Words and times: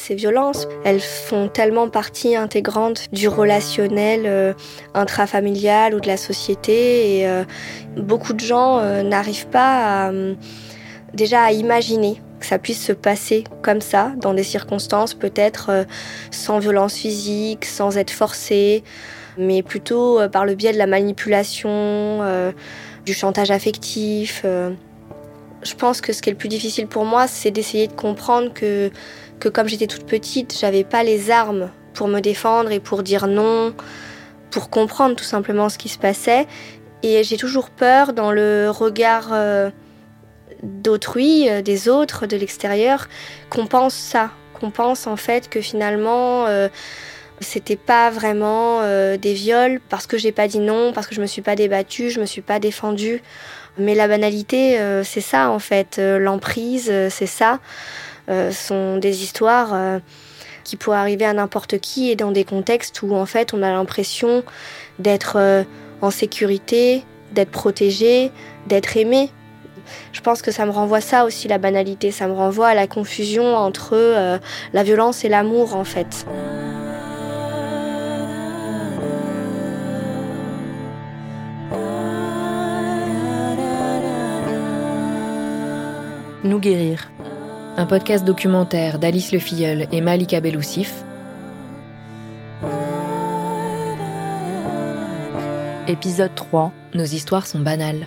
ces 0.00 0.14
violences. 0.14 0.66
Elles 0.84 1.00
font 1.00 1.48
tellement 1.48 1.88
partie 1.88 2.34
intégrante 2.34 3.06
du 3.12 3.28
relationnel 3.28 4.22
euh, 4.24 4.54
intrafamilial 4.94 5.94
ou 5.94 6.00
de 6.00 6.06
la 6.06 6.16
société 6.16 7.18
et 7.18 7.28
euh, 7.28 7.44
beaucoup 7.96 8.32
de 8.32 8.40
gens 8.40 8.78
euh, 8.78 9.02
n'arrivent 9.02 9.48
pas 9.48 10.12
déjà 11.14 11.42
à 11.42 11.52
imaginer 11.52 12.20
que 12.38 12.46
ça 12.46 12.58
puisse 12.58 12.82
se 12.82 12.92
passer 12.92 13.44
comme 13.62 13.80
ça, 13.80 14.12
dans 14.16 14.32
des 14.32 14.42
circonstances 14.42 15.12
peut-être 15.12 15.86
sans 16.30 16.58
violence 16.58 16.94
physique, 16.94 17.64
sans 17.64 17.98
être 17.98 18.10
forcé, 18.10 18.82
mais 19.36 19.62
plutôt 19.62 20.20
par 20.30 20.46
le 20.46 20.54
biais 20.54 20.72
de 20.72 20.78
la 20.78 20.86
manipulation, 20.86 22.22
du 23.04 23.12
chantage 23.12 23.50
affectif. 23.50 24.44
Je 25.62 25.74
pense 25.74 26.00
que 26.00 26.12
ce 26.12 26.22
qui 26.22 26.30
est 26.30 26.32
le 26.32 26.38
plus 26.38 26.48
difficile 26.48 26.86
pour 26.86 27.04
moi, 27.04 27.26
c'est 27.26 27.50
d'essayer 27.50 27.88
de 27.88 27.92
comprendre 27.92 28.52
que, 28.54 28.90
que 29.40 29.48
comme 29.48 29.68
j'étais 29.68 29.86
toute 29.86 30.06
petite, 30.06 30.56
j'avais 30.58 30.84
pas 30.84 31.02
les 31.02 31.30
armes 31.30 31.70
pour 31.94 32.06
me 32.06 32.20
défendre 32.20 32.70
et 32.70 32.78
pour 32.78 33.02
dire 33.02 33.26
non, 33.26 33.74
pour 34.50 34.70
comprendre 34.70 35.16
tout 35.16 35.24
simplement 35.24 35.68
ce 35.68 35.78
qui 35.78 35.88
se 35.88 35.98
passait. 35.98 36.46
Et 37.02 37.24
j'ai 37.24 37.36
toujours 37.36 37.70
peur 37.70 38.12
dans 38.12 38.30
le 38.30 38.68
regard 38.70 39.30
euh, 39.32 39.70
d'autrui, 40.62 41.48
euh, 41.48 41.62
des 41.62 41.88
autres, 41.88 42.26
de 42.26 42.36
l'extérieur, 42.36 43.08
qu'on 43.48 43.66
pense 43.66 43.94
ça, 43.94 44.30
qu'on 44.52 44.70
pense 44.70 45.06
en 45.06 45.16
fait 45.16 45.48
que 45.48 45.62
finalement 45.62 46.46
euh, 46.46 46.68
c'était 47.40 47.76
pas 47.76 48.10
vraiment 48.10 48.82
des 49.16 49.32
viols 49.32 49.80
parce 49.88 50.06
que 50.06 50.18
j'ai 50.18 50.30
pas 50.30 50.46
dit 50.46 50.58
non, 50.58 50.92
parce 50.92 51.06
que 51.06 51.14
je 51.14 51.22
me 51.22 51.26
suis 51.26 51.40
pas 51.40 51.56
débattue, 51.56 52.10
je 52.10 52.20
me 52.20 52.26
suis 52.26 52.42
pas 52.42 52.58
défendue. 52.58 53.22
Mais 53.78 53.94
la 53.94 54.08
banalité, 54.08 54.78
c'est 55.04 55.22
ça 55.22 55.48
en 55.48 55.58
fait. 55.58 55.98
L'emprise, 55.98 56.92
c'est 57.08 57.24
ça. 57.24 57.58
Ce 58.30 58.52
sont 58.52 58.96
des 58.96 59.24
histoires 59.24 60.00
qui 60.62 60.76
pourraient 60.76 60.98
arriver 60.98 61.24
à 61.24 61.32
n'importe 61.32 61.78
qui 61.78 62.10
et 62.10 62.16
dans 62.16 62.30
des 62.30 62.44
contextes 62.44 63.02
où 63.02 63.14
en 63.14 63.26
fait 63.26 63.52
on 63.54 63.62
a 63.62 63.70
l'impression 63.70 64.44
d'être 65.00 65.64
en 66.00 66.10
sécurité, 66.10 67.04
d'être 67.32 67.50
protégé, 67.50 68.30
d'être 68.68 68.96
aimé. 68.96 69.30
Je 70.12 70.20
pense 70.20 70.42
que 70.42 70.52
ça 70.52 70.66
me 70.66 70.70
renvoie 70.70 71.00
ça 71.00 71.24
aussi 71.24 71.48
la 71.48 71.58
banalité, 71.58 72.12
ça 72.12 72.28
me 72.28 72.32
renvoie 72.32 72.68
à 72.68 72.74
la 72.74 72.86
confusion 72.86 73.56
entre 73.56 74.38
la 74.72 74.82
violence 74.84 75.24
et 75.24 75.28
l'amour 75.28 75.74
en 75.74 75.84
fait. 75.84 76.24
Nous 86.42 86.58
guérir. 86.58 87.10
Un 87.80 87.86
podcast 87.86 88.26
documentaire 88.26 88.98
d'Alice 88.98 89.32
Le 89.32 89.38
Filleul 89.38 89.86
et 89.90 90.02
Malika 90.02 90.42
Beloussif. 90.42 91.02
Épisode 95.88 96.34
3. 96.34 96.72
Nos 96.92 97.04
histoires 97.04 97.46
sont 97.46 97.60
banales. 97.60 98.06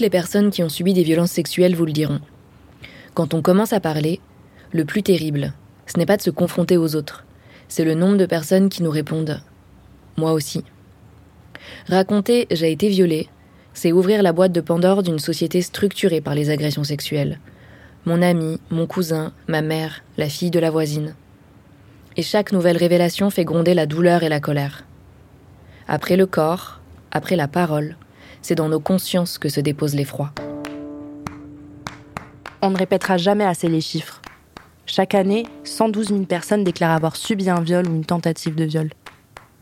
Les 0.00 0.08
personnes 0.08 0.50
qui 0.50 0.62
ont 0.62 0.70
subi 0.70 0.94
des 0.94 1.02
violences 1.02 1.30
sexuelles 1.30 1.76
vous 1.76 1.84
le 1.84 1.92
diront. 1.92 2.20
Quand 3.12 3.34
on 3.34 3.42
commence 3.42 3.74
à 3.74 3.80
parler, 3.80 4.18
le 4.72 4.86
plus 4.86 5.02
terrible, 5.02 5.52
ce 5.84 5.98
n'est 5.98 6.06
pas 6.06 6.16
de 6.16 6.22
se 6.22 6.30
confronter 6.30 6.78
aux 6.78 6.96
autres, 6.96 7.26
c'est 7.68 7.84
le 7.84 7.94
nombre 7.94 8.16
de 8.16 8.24
personnes 8.24 8.70
qui 8.70 8.82
nous 8.82 8.90
répondent⁇ 8.90 9.42
Moi 10.20 10.32
aussi⁇ 10.32 10.60
Raconter⁇ 11.86 12.46
J'ai 12.56 12.72
été 12.72 12.88
violée⁇ 12.88 13.24
c'est 13.74 13.92
ouvrir 13.92 14.22
la 14.22 14.32
boîte 14.32 14.52
de 14.52 14.62
Pandore 14.62 15.02
d'une 15.02 15.18
société 15.18 15.60
structurée 15.60 16.22
par 16.22 16.34
les 16.34 16.48
agressions 16.48 16.84
sexuelles. 16.84 17.38
Mon 18.06 18.22
ami, 18.22 18.58
mon 18.70 18.86
cousin, 18.86 19.32
ma 19.48 19.60
mère, 19.60 20.02
la 20.16 20.30
fille 20.30 20.50
de 20.50 20.58
la 20.58 20.70
voisine. 20.70 21.14
Et 22.16 22.22
chaque 22.22 22.52
nouvelle 22.52 22.78
révélation 22.78 23.28
fait 23.28 23.44
gronder 23.44 23.74
la 23.74 23.86
douleur 23.86 24.22
et 24.22 24.30
la 24.30 24.40
colère. 24.40 24.84
Après 25.88 26.16
le 26.16 26.26
corps, 26.26 26.80
après 27.12 27.36
la 27.36 27.48
parole, 27.48 27.96
c'est 28.42 28.54
dans 28.54 28.68
nos 28.68 28.80
consciences 28.80 29.38
que 29.38 29.48
se 29.48 29.60
dépose 29.60 29.94
l'effroi. 29.94 30.32
On 32.62 32.70
ne 32.70 32.76
répétera 32.76 33.16
jamais 33.16 33.44
assez 33.44 33.68
les 33.68 33.80
chiffres. 33.80 34.20
Chaque 34.86 35.14
année, 35.14 35.46
112 35.64 36.08
000 36.08 36.20
personnes 36.24 36.64
déclarent 36.64 36.94
avoir 36.94 37.16
subi 37.16 37.48
un 37.48 37.60
viol 37.60 37.86
ou 37.88 37.94
une 37.94 38.04
tentative 38.04 38.54
de 38.54 38.64
viol. 38.64 38.90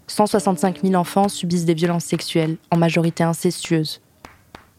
165 0.06 0.82
000 0.82 0.94
enfants 0.94 1.28
subissent 1.28 1.66
des 1.66 1.74
violences 1.74 2.04
sexuelles, 2.04 2.56
en 2.70 2.78
majorité 2.78 3.24
incestueuses. 3.24 4.00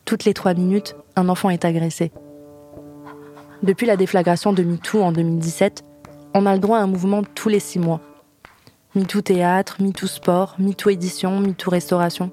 Toutes 0.05 0.25
les 0.25 0.33
trois 0.33 0.55
minutes, 0.55 0.95
un 1.15 1.29
enfant 1.29 1.49
est 1.49 1.65
agressé. 1.65 2.11
Depuis 3.61 3.85
la 3.85 3.95
déflagration 3.95 4.53
de 4.53 4.63
MeToo 4.63 5.01
en 5.01 5.11
2017, 5.11 5.83
on 6.33 6.45
a 6.45 6.53
le 6.53 6.59
droit 6.59 6.79
à 6.79 6.81
un 6.81 6.87
mouvement 6.87 7.21
tous 7.35 7.49
les 7.49 7.59
six 7.59 7.79
mois. 7.79 8.01
MeToo 8.95 9.21
théâtre, 9.21 9.77
MeToo 9.79 10.07
sport, 10.07 10.55
MeToo 10.57 10.89
édition, 10.89 11.39
MeToo 11.39 11.69
restauration 11.69 12.31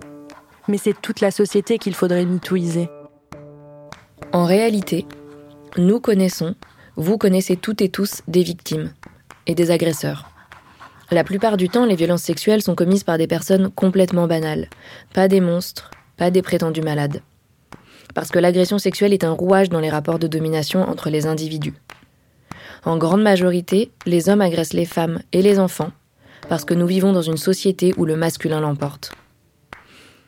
mais 0.69 0.79
c'est 0.79 1.01
toute 1.01 1.21
la 1.21 1.31
société 1.31 1.79
qu'il 1.79 1.95
faudrait 1.95 2.25
mitouiser. 2.25 2.89
En 4.33 4.45
réalité, 4.45 5.07
nous 5.77 6.01
connaissons, 6.01 6.55
vous 6.97 7.19
connaissez 7.19 7.57
toutes 7.57 7.83
et 7.83 7.89
tous 7.89 8.23
des 8.29 8.43
victimes 8.43 8.93
et 9.47 9.55
des 9.55 9.71
agresseurs. 9.71 10.31
La 11.11 11.23
plupart 11.23 11.57
du 11.57 11.69
temps, 11.69 11.87
les 11.87 11.95
violences 11.95 12.23
sexuelles 12.23 12.63
sont 12.63 12.75
commises 12.75 13.05
par 13.05 13.19
des 13.19 13.29
personnes 13.29 13.71
complètement 13.71 14.27
banales, 14.27 14.69
pas 15.15 15.29
des 15.29 15.41
monstres, 15.41 15.91
pas 16.17 16.31
des 16.31 16.43
prétendus 16.43 16.83
malades. 16.83 17.23
Parce 18.15 18.31
que 18.31 18.39
l'agression 18.39 18.79
sexuelle 18.79 19.13
est 19.13 19.25
un 19.25 19.33
rouage 19.33 19.69
dans 19.69 19.81
les 19.81 19.91
rapports 19.91 20.19
de 20.19 20.27
domination 20.27 20.83
entre 20.83 21.11
les 21.11 21.27
individus. 21.27 21.75
En 22.85 22.97
grande 22.97 23.23
majorité, 23.23 23.93
les 24.05 24.29
hommes 24.29 24.41
agressent 24.41 24.73
les 24.73 24.85
femmes 24.85 25.21
et 25.33 25.43
les 25.43 25.59
enfants, 25.59 25.93
parce 26.49 26.65
que 26.65 26.75
nous 26.75 26.87
vivons 26.87 27.13
dans 27.13 27.23
une 27.23 27.37
société 27.37 27.93
où 27.97 28.05
le 28.05 28.17
masculin 28.17 28.61
l'emporte. 28.61 29.13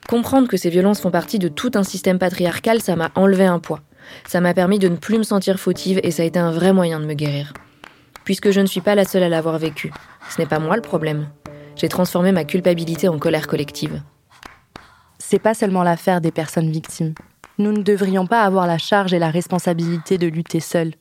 Comprendre 0.09 0.47
que 0.47 0.57
ces 0.57 0.71
violences 0.71 1.01
font 1.01 1.11
partie 1.11 1.37
de 1.37 1.49
tout 1.49 1.69
un 1.75 1.83
système 1.83 2.17
patriarcal, 2.17 2.81
ça 2.81 2.95
m'a 2.95 3.11
enlevé 3.13 3.45
un 3.45 3.59
poids. 3.59 3.81
Ça 4.27 4.41
m'a 4.41 4.55
permis 4.55 4.79
de 4.79 4.87
ne 4.87 4.95
plus 4.95 5.19
me 5.19 5.23
sentir 5.23 5.59
fautive 5.59 5.99
et 6.01 6.09
ça 6.09 6.23
a 6.23 6.25
été 6.25 6.39
un 6.39 6.49
vrai 6.49 6.73
moyen 6.73 6.99
de 6.99 7.05
me 7.05 7.13
guérir. 7.13 7.53
Puisque 8.23 8.49
je 8.49 8.59
ne 8.59 8.65
suis 8.65 8.81
pas 8.81 8.95
la 8.95 9.05
seule 9.05 9.21
à 9.21 9.29
l'avoir 9.29 9.59
vécu. 9.59 9.93
Ce 10.31 10.41
n'est 10.41 10.47
pas 10.47 10.57
moi 10.57 10.75
le 10.75 10.81
problème. 10.81 11.27
J'ai 11.75 11.89
transformé 11.89 12.31
ma 12.31 12.43
culpabilité 12.43 13.07
en 13.07 13.19
colère 13.19 13.45
collective. 13.45 14.01
C'est 15.19 15.37
pas 15.37 15.53
seulement 15.53 15.83
l'affaire 15.83 16.21
des 16.21 16.31
personnes 16.31 16.71
victimes. 16.71 17.13
Nous 17.59 17.71
ne 17.71 17.83
devrions 17.83 18.25
pas 18.25 18.41
avoir 18.41 18.65
la 18.65 18.79
charge 18.79 19.13
et 19.13 19.19
la 19.19 19.29
responsabilité 19.29 20.17
de 20.17 20.25
lutter 20.25 20.59
seuls. 20.59 20.95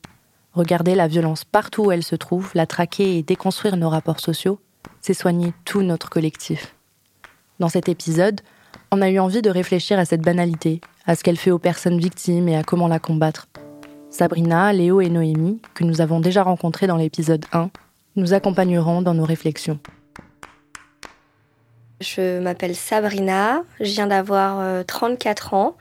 Regarder 0.53 0.95
la 0.95 1.09
violence 1.09 1.45
partout 1.45 1.85
où 1.85 1.93
elle 1.93 2.05
se 2.05 2.15
trouve, 2.15 2.51
la 2.53 2.67
traquer 2.67 3.17
et 3.17 3.23
déconstruire 3.23 3.79
nos 3.79 3.89
rapports 3.89 4.21
sociaux, 4.21 4.61
c'est 5.01 5.15
soigner 5.15 5.55
tout 5.65 5.81
notre 5.81 6.11
collectif. 6.11 6.75
Dans 7.59 7.71
cet 7.71 7.89
épisode, 7.89 8.43
on 8.91 9.03
a 9.03 9.11
eu 9.11 9.19
envie 9.19 9.43
de 9.43 9.51
réfléchir 9.51 9.99
à 9.99 10.05
cette 10.05 10.23
banalité, 10.23 10.81
à 11.07 11.15
ce 11.15 11.23
qu'elle 11.23 11.37
fait 11.37 11.51
aux 11.51 11.59
personnes 11.59 11.99
victimes 11.99 12.49
et 12.49 12.57
à 12.57 12.63
comment 12.63 12.89
la 12.89 12.99
combattre. 12.99 13.47
Sabrina, 14.11 14.73
Léo 14.73 15.01
et 15.01 15.11
Noémie, 15.11 15.61
que 15.75 15.85
nous 15.85 16.01
avons 16.01 16.21
déjà 16.21 16.43
rencontrés 16.43 16.87
dans 16.87 16.97
l'épisode 16.97 17.45
1, 17.53 17.71
nous 18.17 18.33
accompagneront 18.33 19.03
dans 19.03 19.15
nos 19.15 19.25
réflexions. 19.25 19.79
Je 22.01 22.39
m'appelle 22.39 22.77
Sabrina, 22.77 23.63
je 23.81 23.91
viens 23.91 24.07
d'avoir 24.07 24.85
34 24.87 25.53
euh, 25.53 25.57
ans. 25.57 25.77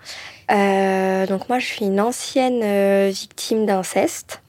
Euh, 0.52 1.28
donc 1.28 1.48
moi 1.48 1.60
je 1.60 1.66
suis 1.66 1.86
une 1.86 2.02
ancienne 2.02 2.62
euh, 2.64 3.10
victime 3.14 3.66
d'inceste. 3.66 4.42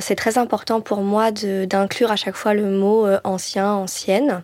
c'est 0.00 0.16
très 0.16 0.36
important 0.36 0.80
pour 0.80 1.00
moi 1.00 1.30
d'inclure 1.30 2.10
à 2.10 2.16
chaque 2.16 2.34
fois 2.34 2.54
le 2.54 2.70
mot 2.70 3.06
ancien, 3.24 3.72
ancienne. 3.72 4.42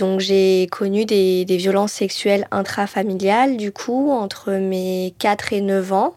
Donc 0.00 0.20
j'ai 0.20 0.66
connu 0.72 1.04
des, 1.04 1.44
violences 1.44 1.92
sexuelles 1.92 2.48
intrafamiliales 2.50 3.58
du 3.58 3.70
coup 3.70 4.10
entre 4.10 4.52
mes 4.52 5.14
4 5.18 5.52
et 5.52 5.60
9 5.60 5.92
ans. 5.92 6.14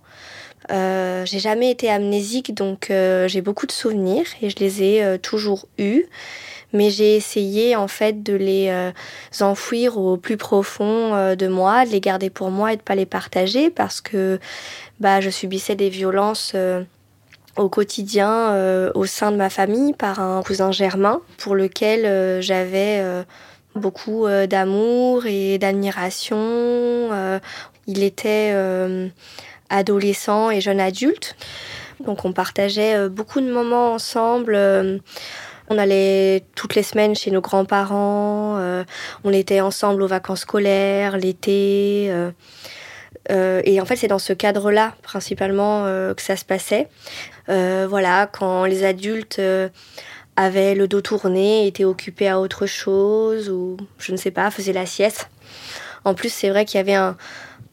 Euh, 0.71 1.25
j'ai 1.25 1.39
jamais 1.39 1.69
été 1.69 1.89
amnésique 1.91 2.53
donc 2.53 2.89
euh, 2.89 3.27
j'ai 3.27 3.41
beaucoup 3.41 3.67
de 3.67 3.73
souvenirs 3.73 4.25
et 4.41 4.49
je 4.49 4.55
les 4.59 4.83
ai 4.83 5.03
euh, 5.03 5.17
toujours 5.17 5.67
eus. 5.77 6.05
Mais 6.71 6.91
j'ai 6.91 7.17
essayé 7.17 7.75
en 7.75 7.89
fait 7.89 8.23
de 8.23 8.33
les 8.33 8.71
enfouir 9.41 9.97
au 9.97 10.15
plus 10.15 10.37
profond 10.37 11.35
de 11.35 11.47
moi, 11.47 11.85
de 11.85 11.91
les 11.91 11.99
garder 11.99 12.31
pour 12.31 12.49
moi 12.49 12.73
et 12.73 12.77
de 12.77 12.81
pas 12.81 12.95
les 12.95 13.05
partager 13.05 13.69
parce 13.69 14.01
que 14.01 14.39
bah, 14.99 15.21
je 15.21 15.29
subissais 15.29 15.75
des 15.75 15.89
violences 15.89 16.55
au 17.57 17.69
quotidien 17.69 18.91
au 18.95 19.05
sein 19.05 19.31
de 19.31 19.37
ma 19.37 19.51
famille 19.51 19.93
par 19.93 20.19
un 20.19 20.41
cousin 20.41 20.71
germain 20.71 21.21
pour 21.37 21.53
lequel 21.53 22.41
j'avais 22.41 23.23
beaucoup 23.75 24.27
d'amour 24.49 25.25
et 25.25 25.57
d'admiration. 25.57 27.09
il 27.87 28.03
était 28.03 28.53
adolescent 29.69 30.51
et 30.51 30.61
jeune 30.61 30.79
adulte. 30.79 31.35
Donc 31.99 32.25
on 32.25 32.33
partageait 32.33 33.09
beaucoup 33.09 33.41
de 33.41 33.51
moments 33.51 33.93
ensemble. 33.93 34.57
On 35.69 35.77
allait 35.77 36.43
toutes 36.55 36.75
les 36.75 36.83
semaines 36.83 37.15
chez 37.15 37.31
nos 37.31 37.41
grands-parents, 37.41 38.57
euh, 38.57 38.83
on 39.23 39.31
était 39.31 39.61
ensemble 39.61 40.01
aux 40.03 40.07
vacances 40.07 40.41
scolaires, 40.41 41.17
l'été. 41.17 42.07
Euh, 42.09 42.31
euh, 43.31 43.61
et 43.63 43.79
en 43.79 43.85
fait, 43.85 43.95
c'est 43.95 44.07
dans 44.07 44.19
ce 44.19 44.33
cadre-là, 44.33 44.93
principalement, 45.01 45.85
que 45.85 46.21
ça 46.21 46.35
se 46.35 46.43
passait. 46.45 46.89
voilà, 47.47 48.27
quand 48.27 48.65
les 48.65 48.83
adultes 48.83 49.41
avaient 50.35 50.75
le 50.75 50.87
dos 50.87 51.01
tourné, 51.01 51.67
étaient 51.67 51.83
occupés 51.83 52.27
à 52.27 52.39
autre 52.39 52.65
chose, 52.65 53.49
ou 53.49 53.77
je 53.97 54.11
ne 54.11 54.17
sais 54.17 54.31
pas, 54.31 54.49
faisaient 54.51 54.73
la 54.73 54.85
sieste. 54.85 55.29
En 56.05 56.13
plus, 56.13 56.29
c'est 56.33 56.49
vrai 56.49 56.65
qu'il 56.65 56.77
y 56.77 56.81
avait 56.81 56.95
un, 56.95 57.15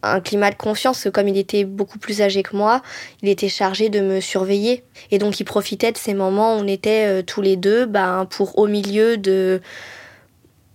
un 0.03 0.21
climat 0.21 0.51
de 0.51 0.57
confiance. 0.57 1.09
Comme 1.13 1.29
il 1.29 1.37
était 1.37 1.65
beaucoup 1.65 1.99
plus 1.99 2.23
âgé 2.23 2.43
que 2.43 2.57
moi, 2.57 2.83
il 3.23 3.29
était 3.29 3.49
chargé 3.49 3.89
de 3.89 4.01
me 4.01 4.21
surveiller. 4.21 4.85
Et 5.11 5.19
donc 5.19 5.41
il 5.41 5.45
profitait 5.45 5.93
de 5.93 5.99
ces 5.99 6.15
moments 6.15 6.57
où 6.57 6.61
on 6.61 6.67
était 6.67 7.07
euh, 7.07 7.23
tous 7.23 7.43
les 7.43 7.57
deux 7.57 7.87
ben, 7.87 8.27
pour 8.31 8.59
au 8.59 8.67
milieu 8.67 9.17
de 9.17 9.61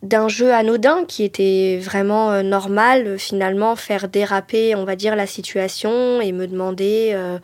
d'un 0.04 0.28
jeu 0.28 0.54
anodin 0.54 1.04
qui 1.08 1.24
était 1.24 1.80
vraiment 1.82 2.32
euh, 2.32 2.44
normal, 2.44 3.18
finalement 3.18 3.76
faire 3.76 4.08
déraper, 4.08 4.76
on 4.76 4.86
va 4.86 4.96
dire, 4.96 5.16
la 5.16 5.26
situation 5.26 6.22
et 6.22 6.32
me 6.32 6.46
demander, 6.46 7.12
euh, 7.16 7.40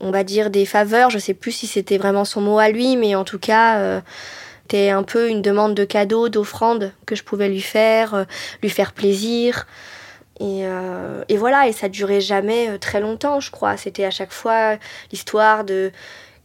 on 0.00 0.10
va 0.10 0.24
dire, 0.24 0.50
des 0.50 0.66
faveurs. 0.66 1.10
Je 1.10 1.18
sais 1.18 1.34
plus 1.34 1.52
si 1.52 1.66
c'était 1.66 1.98
vraiment 1.98 2.24
son 2.24 2.40
mot 2.40 2.58
à 2.58 2.68
lui, 2.68 2.96
mais 2.96 3.14
en 3.14 3.24
tout 3.24 3.38
cas, 3.38 4.02
c'était 4.62 4.90
un 4.90 5.02
peu 5.02 5.28
une 5.28 5.42
demande 5.42 5.74
de 5.74 5.84
cadeau, 5.84 6.28
d'offrande 6.28 6.92
que 7.06 7.14
je 7.14 7.22
pouvais 7.22 7.48
lui 7.48 7.60
faire, 7.60 8.26
lui 8.62 8.70
faire 8.70 8.92
plaisir. 8.92 9.66
Euh, 10.40 11.24
et, 11.28 11.36
voilà, 11.36 11.68
et 11.68 11.72
ça 11.72 11.88
durait 11.88 12.20
jamais 12.20 12.68
euh, 12.68 12.78
très 12.78 13.00
longtemps, 13.00 13.40
je 13.40 13.50
crois. 13.50 13.76
C'était 13.76 14.04
à 14.04 14.10
chaque 14.10 14.32
fois 14.32 14.76
l'histoire 15.12 15.64
de 15.64 15.92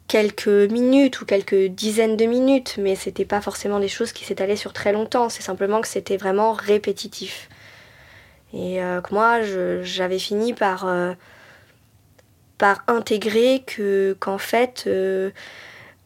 quelques 0.08 0.48
minutes 0.48 1.22
ou 1.22 1.26
quelques 1.26 1.68
dizaines 1.68 2.18
de 2.18 2.26
minutes, 2.26 2.76
mais 2.80 2.96
c'était 2.96 3.26
pas 3.26 3.42
forcément 3.42 3.80
des 3.80 3.88
choses 3.88 4.12
qui 4.12 4.26
s'étalaient 4.26 4.56
sur 4.56 4.74
très 4.74 4.92
longtemps. 4.92 5.30
C'est 5.30 5.44
simplement 5.44 5.82
que 5.82 5.88
c'était 5.88 6.18
vraiment 6.18 6.54
répétitif. 6.54 7.50
Et 8.54 8.82
euh, 8.82 9.02
que 9.02 9.14
moi, 9.14 9.42
j'avais 9.84 10.20
fini 10.20 10.54
par, 10.54 10.88
par 12.60 12.84
intégrer 12.88 13.64
que 13.66 14.16
qu'en 14.20 14.38
fait, 14.38 14.88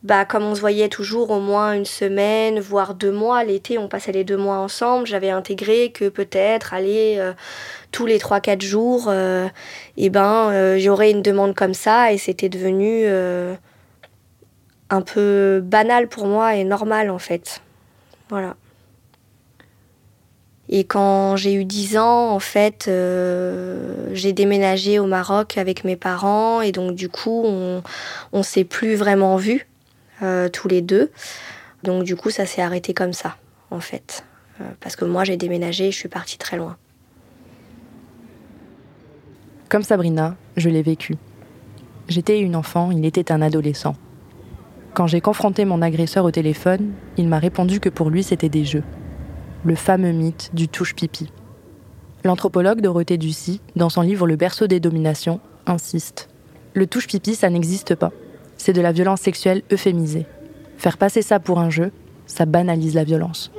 bah, 0.03 0.25
comme 0.25 0.43
on 0.43 0.53
se 0.53 0.59
voyait 0.59 0.89
toujours 0.89 1.31
au 1.31 1.39
moins 1.39 1.73
une 1.73 1.85
semaine, 1.85 2.59
voire 2.59 2.93
deux 2.93 3.11
mois, 3.11 3.45
l'été 3.45 3.77
on 3.77 3.87
passait 3.87 4.11
les 4.11 4.25
deux 4.25 4.35
mois 4.35 4.57
ensemble, 4.57 5.07
j'avais 5.07 5.29
intégré 5.29 5.91
que 5.91 6.09
peut-être 6.09 6.73
aller 6.73 7.15
euh, 7.17 7.31
tous 7.91 8.05
les 8.05 8.19
trois 8.19 8.41
quatre 8.41 8.61
jours, 8.61 9.05
euh, 9.07 9.47
et 9.95 10.09
ben 10.09 10.49
euh, 10.51 10.77
j'aurais 10.77 11.11
une 11.11 11.21
demande 11.21 11.55
comme 11.55 11.73
ça 11.73 12.11
et 12.11 12.17
c'était 12.17 12.49
devenu 12.49 13.07
un 14.89 15.01
peu 15.01 15.61
banal 15.63 16.09
pour 16.09 16.27
moi 16.27 16.55
et 16.55 16.65
normal 16.65 17.09
en 17.09 17.19
fait. 17.19 17.61
Voilà. 18.29 18.55
Et 20.75 20.85
quand 20.85 21.35
j'ai 21.35 21.53
eu 21.53 21.65
10 21.65 21.97
ans, 21.97 22.31
en 22.31 22.39
fait, 22.39 22.89
j'ai 24.11 24.33
déménagé 24.33 24.97
au 24.97 25.05
Maroc 25.05 25.57
avec 25.57 25.83
mes 25.83 25.95
parents 25.95 26.61
et 26.61 26.71
donc 26.71 26.95
du 26.95 27.09
coup, 27.09 27.43
on, 27.45 27.83
on 28.31 28.43
s'est 28.43 28.63
plus 28.63 28.95
vraiment 28.95 29.37
vus. 29.37 29.67
Euh, 30.23 30.47
tous 30.47 30.69
les 30.69 30.81
deux. 30.81 31.11
Donc 31.83 32.03
du 32.03 32.15
coup, 32.15 32.29
ça 32.29 32.45
s'est 32.45 32.61
arrêté 32.61 32.93
comme 32.93 33.13
ça, 33.13 33.35
en 33.71 33.81
fait. 33.81 34.23
Euh, 34.61 34.63
parce 34.79 34.95
que 34.95 35.03
moi, 35.03 35.23
j'ai 35.25 35.35
déménagé 35.35 35.87
et 35.87 35.91
je 35.91 35.97
suis 35.97 36.07
partie 36.07 36.37
très 36.37 36.55
loin. 36.55 36.77
Comme 39.69 39.83
Sabrina, 39.83 40.37
je 40.55 40.69
l'ai 40.69 40.81
vécu. 40.81 41.17
J'étais 42.07 42.39
une 42.39 42.55
enfant, 42.55 42.91
il 42.91 43.05
était 43.05 43.31
un 43.31 43.41
adolescent. 43.41 43.95
Quand 44.93 45.07
j'ai 45.07 45.19
confronté 45.19 45.65
mon 45.65 45.81
agresseur 45.81 46.23
au 46.23 46.31
téléphone, 46.31 46.93
il 47.17 47.27
m'a 47.27 47.39
répondu 47.39 47.79
que 47.79 47.89
pour 47.89 48.09
lui 48.09 48.23
c'était 48.23 48.49
des 48.49 48.63
jeux. 48.63 48.83
Le 49.65 49.75
fameux 49.75 50.11
mythe 50.11 50.51
du 50.53 50.67
touche-pipi. 50.67 51.31
L'anthropologue 52.23 52.81
Dorothée 52.81 53.17
Ducy, 53.17 53.61
dans 53.75 53.89
son 53.89 54.01
livre 54.01 54.27
Le 54.27 54.35
berceau 54.35 54.67
des 54.67 54.79
dominations, 54.79 55.39
insiste. 55.65 56.29
Le 56.73 56.87
touche-pipi, 56.87 57.35
ça 57.35 57.49
n'existe 57.49 57.95
pas 57.95 58.11
c'est 58.63 58.71
de 58.71 58.79
la 58.79 58.93
violence 58.93 59.19
sexuelle 59.19 59.61
euphémisée. 59.73 60.25
Faire 60.77 60.97
passer 60.97 61.21
ça 61.21 61.41
pour 61.41 61.59
un 61.59 61.69
jeu, 61.69 61.91
ça 62.27 62.45
banalise 62.45 62.95
la 62.95 63.03
violence. 63.03 63.51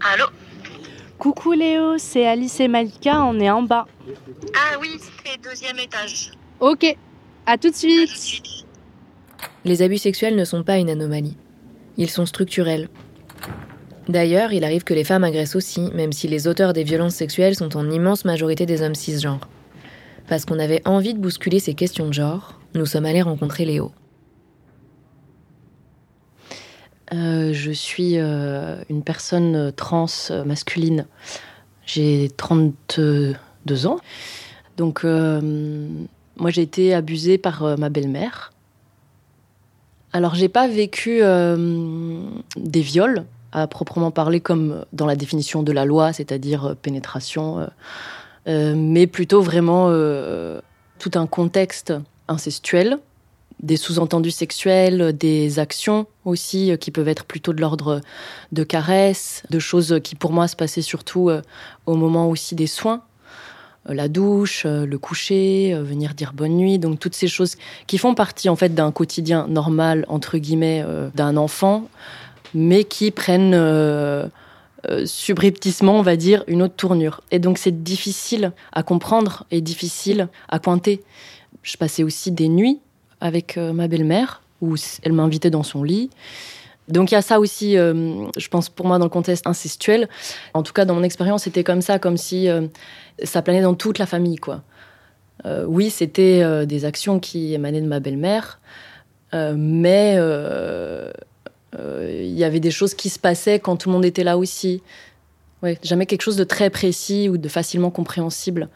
Allô 0.00 0.24
Coucou 1.18 1.52
Léo, 1.52 1.98
c'est 1.98 2.26
Alice 2.26 2.58
et 2.60 2.68
Malika, 2.68 3.22
on 3.22 3.38
est 3.38 3.50
en 3.50 3.62
bas. 3.62 3.86
Ah 4.54 4.78
oui, 4.80 4.98
c'est 5.24 5.38
deuxième 5.42 5.78
étage. 5.78 6.32
Ok, 6.60 6.96
à 7.44 7.58
tout 7.58 7.70
de 7.70 7.74
suite. 7.74 8.63
Les 9.64 9.82
abus 9.82 9.98
sexuels 9.98 10.36
ne 10.36 10.44
sont 10.44 10.62
pas 10.62 10.78
une 10.78 10.90
anomalie. 10.90 11.36
Ils 11.96 12.10
sont 12.10 12.26
structurels, 12.26 12.88
D'ailleurs, 14.08 14.52
il 14.52 14.64
arrive 14.64 14.84
que 14.84 14.92
les 14.92 15.04
femmes 15.04 15.24
agressent 15.24 15.56
aussi, 15.56 15.90
même 15.94 16.12
si 16.12 16.28
les 16.28 16.46
auteurs 16.46 16.74
des 16.74 16.84
violences 16.84 17.14
sexuelles 17.14 17.54
sont 17.54 17.76
en 17.76 17.90
immense 17.90 18.24
majorité 18.24 18.66
des 18.66 18.82
hommes 18.82 18.94
cisgenres. 18.94 19.48
Parce 20.28 20.44
qu'on 20.44 20.58
avait 20.58 20.86
envie 20.86 21.14
de 21.14 21.18
bousculer 21.18 21.58
ces 21.58 21.74
questions 21.74 22.08
de 22.08 22.12
genre, 22.12 22.60
nous 22.74 22.86
sommes 22.86 23.06
allés 23.06 23.22
rencontrer 23.22 23.64
Léo. 23.64 23.92
Euh, 27.12 27.52
je 27.52 27.70
suis 27.70 28.18
euh, 28.18 28.76
une 28.90 29.02
personne 29.02 29.72
trans 29.74 30.06
masculine. 30.44 31.06
J'ai 31.86 32.30
32 32.36 33.36
ans. 33.86 33.98
Donc, 34.76 35.04
euh, 35.04 35.40
moi, 36.36 36.50
j'ai 36.50 36.62
été 36.62 36.92
abusée 36.92 37.38
par 37.38 37.78
ma 37.78 37.88
belle-mère. 37.88 38.53
Alors, 40.14 40.34
j'ai 40.34 40.48
pas 40.48 40.68
vécu 40.68 41.20
des 42.56 42.80
viols, 42.80 43.26
à 43.54 43.68
proprement 43.68 44.10
parler 44.10 44.40
comme 44.40 44.84
dans 44.92 45.06
la 45.06 45.16
définition 45.16 45.62
de 45.62 45.72
la 45.72 45.84
loi, 45.84 46.12
c'est-à-dire 46.12 46.66
euh, 46.66 46.74
pénétration, 46.74 47.60
euh, 47.60 47.66
euh, 48.48 48.74
mais 48.76 49.06
plutôt 49.06 49.40
vraiment 49.40 49.88
tout 50.98 51.10
un 51.14 51.26
contexte 51.26 51.94
incestuel, 52.28 52.98
des 53.62 53.76
sous-entendus 53.76 54.32
sexuels, 54.32 55.16
des 55.16 55.58
actions 55.58 56.06
aussi 56.24 56.76
qui 56.78 56.90
peuvent 56.90 57.08
être 57.08 57.24
plutôt 57.24 57.52
de 57.52 57.60
l'ordre 57.60 58.00
de 58.52 58.64
caresses, 58.64 59.44
de 59.48 59.58
choses 59.58 60.00
qui 60.02 60.16
pour 60.16 60.32
moi 60.32 60.48
se 60.48 60.56
passaient 60.56 60.82
surtout 60.82 61.30
au 61.86 61.94
moment 61.94 62.28
aussi 62.28 62.54
des 62.54 62.66
soins, 62.66 63.02
la 63.86 64.08
douche, 64.08 64.64
le 64.64 64.98
coucher, 64.98 65.74
venir 65.74 66.14
dire 66.14 66.32
bonne 66.32 66.56
nuit, 66.56 66.78
donc 66.78 66.98
toutes 66.98 67.14
ces 67.14 67.28
choses 67.28 67.56
qui 67.86 67.98
font 67.98 68.14
partie 68.14 68.48
en 68.48 68.56
fait 68.56 68.74
d'un 68.74 68.92
quotidien 68.92 69.46
normal 69.48 70.04
entre 70.08 70.38
guillemets 70.38 70.84
d'un 71.14 71.36
enfant 71.36 71.88
mais 72.54 72.84
qui 72.84 73.10
prennent 73.10 73.52
euh, 73.54 74.26
euh, 74.88 75.04
subrepticement, 75.04 75.98
on 75.98 76.02
va 76.02 76.16
dire, 76.16 76.44
une 76.46 76.62
autre 76.62 76.76
tournure. 76.76 77.20
Et 77.30 77.38
donc 77.38 77.58
c'est 77.58 77.82
difficile 77.82 78.52
à 78.72 78.82
comprendre 78.82 79.44
et 79.50 79.60
difficile 79.60 80.28
à 80.48 80.60
pointer. 80.60 81.02
Je 81.62 81.76
passais 81.76 82.04
aussi 82.04 82.30
des 82.30 82.48
nuits 82.48 82.78
avec 83.20 83.58
euh, 83.58 83.72
ma 83.72 83.88
belle-mère, 83.88 84.42
où 84.60 84.76
elle 85.02 85.12
m'invitait 85.12 85.50
dans 85.50 85.62
son 85.62 85.82
lit. 85.82 86.10
Donc 86.88 87.10
il 87.10 87.14
y 87.14 87.18
a 87.18 87.22
ça 87.22 87.40
aussi, 87.40 87.74
je 87.74 88.48
pense 88.48 88.68
pour 88.68 88.86
moi 88.86 88.98
dans 88.98 89.06
le 89.06 89.10
contexte 89.10 89.46
incestuel. 89.46 90.08
En 90.52 90.62
tout 90.62 90.72
cas 90.72 90.84
dans 90.84 90.94
mon 90.94 91.02
expérience, 91.02 91.44
c'était 91.44 91.64
comme 91.64 91.80
ça, 91.80 91.98
comme 91.98 92.18
si 92.18 92.46
ça 93.22 93.40
planait 93.40 93.62
dans 93.62 93.74
toute 93.74 93.98
la 93.98 94.04
famille, 94.04 94.36
quoi. 94.36 94.62
oui, 95.66 95.88
c'était 95.88 96.66
des 96.66 96.84
actions 96.84 97.20
qui 97.20 97.54
émanaient 97.54 97.80
de 97.80 97.86
ma 97.86 98.00
belle-mère, 98.00 98.60
mais 99.32 100.18
euh, 101.78 102.20
il 102.22 102.34
y 102.34 102.44
avait 102.44 102.60
des 102.60 102.70
choses 102.70 102.94
qui 102.94 103.08
se 103.08 103.18
passaient 103.18 103.58
quand 103.58 103.76
tout 103.76 103.88
le 103.88 103.94
monde 103.94 104.04
était 104.04 104.24
là 104.24 104.38
aussi. 104.38 104.82
Jamais 105.82 106.04
quelque 106.04 106.22
chose 106.22 106.36
de 106.36 106.44
très 106.44 106.68
précis 106.68 107.30
ou 107.30 107.38
de 107.38 107.48
facilement 107.48 107.90
compréhensible. 107.90 108.68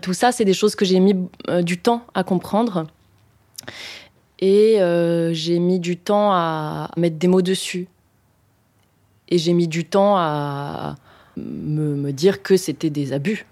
Tout 0.00 0.12
ça, 0.12 0.30
c'est 0.30 0.44
des 0.44 0.52
choses 0.52 0.76
que 0.76 0.84
j'ai 0.84 1.00
mis 1.00 1.16
euh, 1.48 1.62
du 1.62 1.78
temps 1.78 2.02
à 2.14 2.22
comprendre. 2.22 2.86
Et 4.38 4.80
euh, 4.80 5.32
j'ai 5.32 5.58
mis 5.58 5.80
du 5.80 5.96
temps 5.96 6.32
à 6.32 6.90
mettre 6.96 7.16
des 7.16 7.28
mots 7.28 7.42
dessus. 7.42 7.88
Et 9.28 9.38
j'ai 9.38 9.52
mis 9.52 9.66
du 9.66 9.84
temps 9.84 10.16
à 10.16 10.94
me, 11.36 12.12
dire 12.12 12.42
que 12.42 12.56
c'était 12.56 12.90
des 12.90 13.12
abus, 13.12 13.44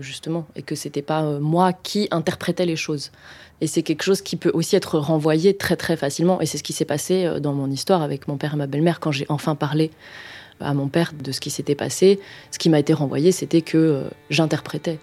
justement, 0.00 0.46
et 0.54 0.62
que 0.62 0.74
c'était 0.74 1.02
pas 1.02 1.22
moi 1.40 1.72
qui 1.72 2.06
interprétais 2.10 2.66
les 2.66 2.76
choses. 2.76 3.10
Et 3.62 3.68
c'est 3.68 3.84
quelque 3.84 4.02
chose 4.02 4.22
qui 4.22 4.34
peut 4.34 4.50
aussi 4.52 4.74
être 4.74 4.98
renvoyé 4.98 5.56
très 5.56 5.76
très 5.76 5.96
facilement. 5.96 6.40
Et 6.40 6.46
c'est 6.46 6.58
ce 6.58 6.64
qui 6.64 6.72
s'est 6.72 6.84
passé 6.84 7.24
euh, 7.24 7.38
dans 7.38 7.52
mon 7.52 7.70
histoire 7.70 8.02
avec 8.02 8.26
mon 8.26 8.36
père 8.36 8.54
et 8.54 8.56
ma 8.56 8.66
belle-mère 8.66 8.98
quand 8.98 9.12
j'ai 9.12 9.24
enfin 9.28 9.54
parlé 9.54 9.92
à 10.58 10.74
mon 10.74 10.88
père 10.88 11.12
de 11.12 11.30
ce 11.30 11.40
qui 11.40 11.50
s'était 11.50 11.76
passé. 11.76 12.18
Ce 12.50 12.58
qui 12.58 12.68
m'a 12.68 12.80
été 12.80 12.92
renvoyé, 12.92 13.30
c'était 13.30 13.62
que 13.62 13.78
euh, 13.78 14.08
j'interprétais. 14.30 14.98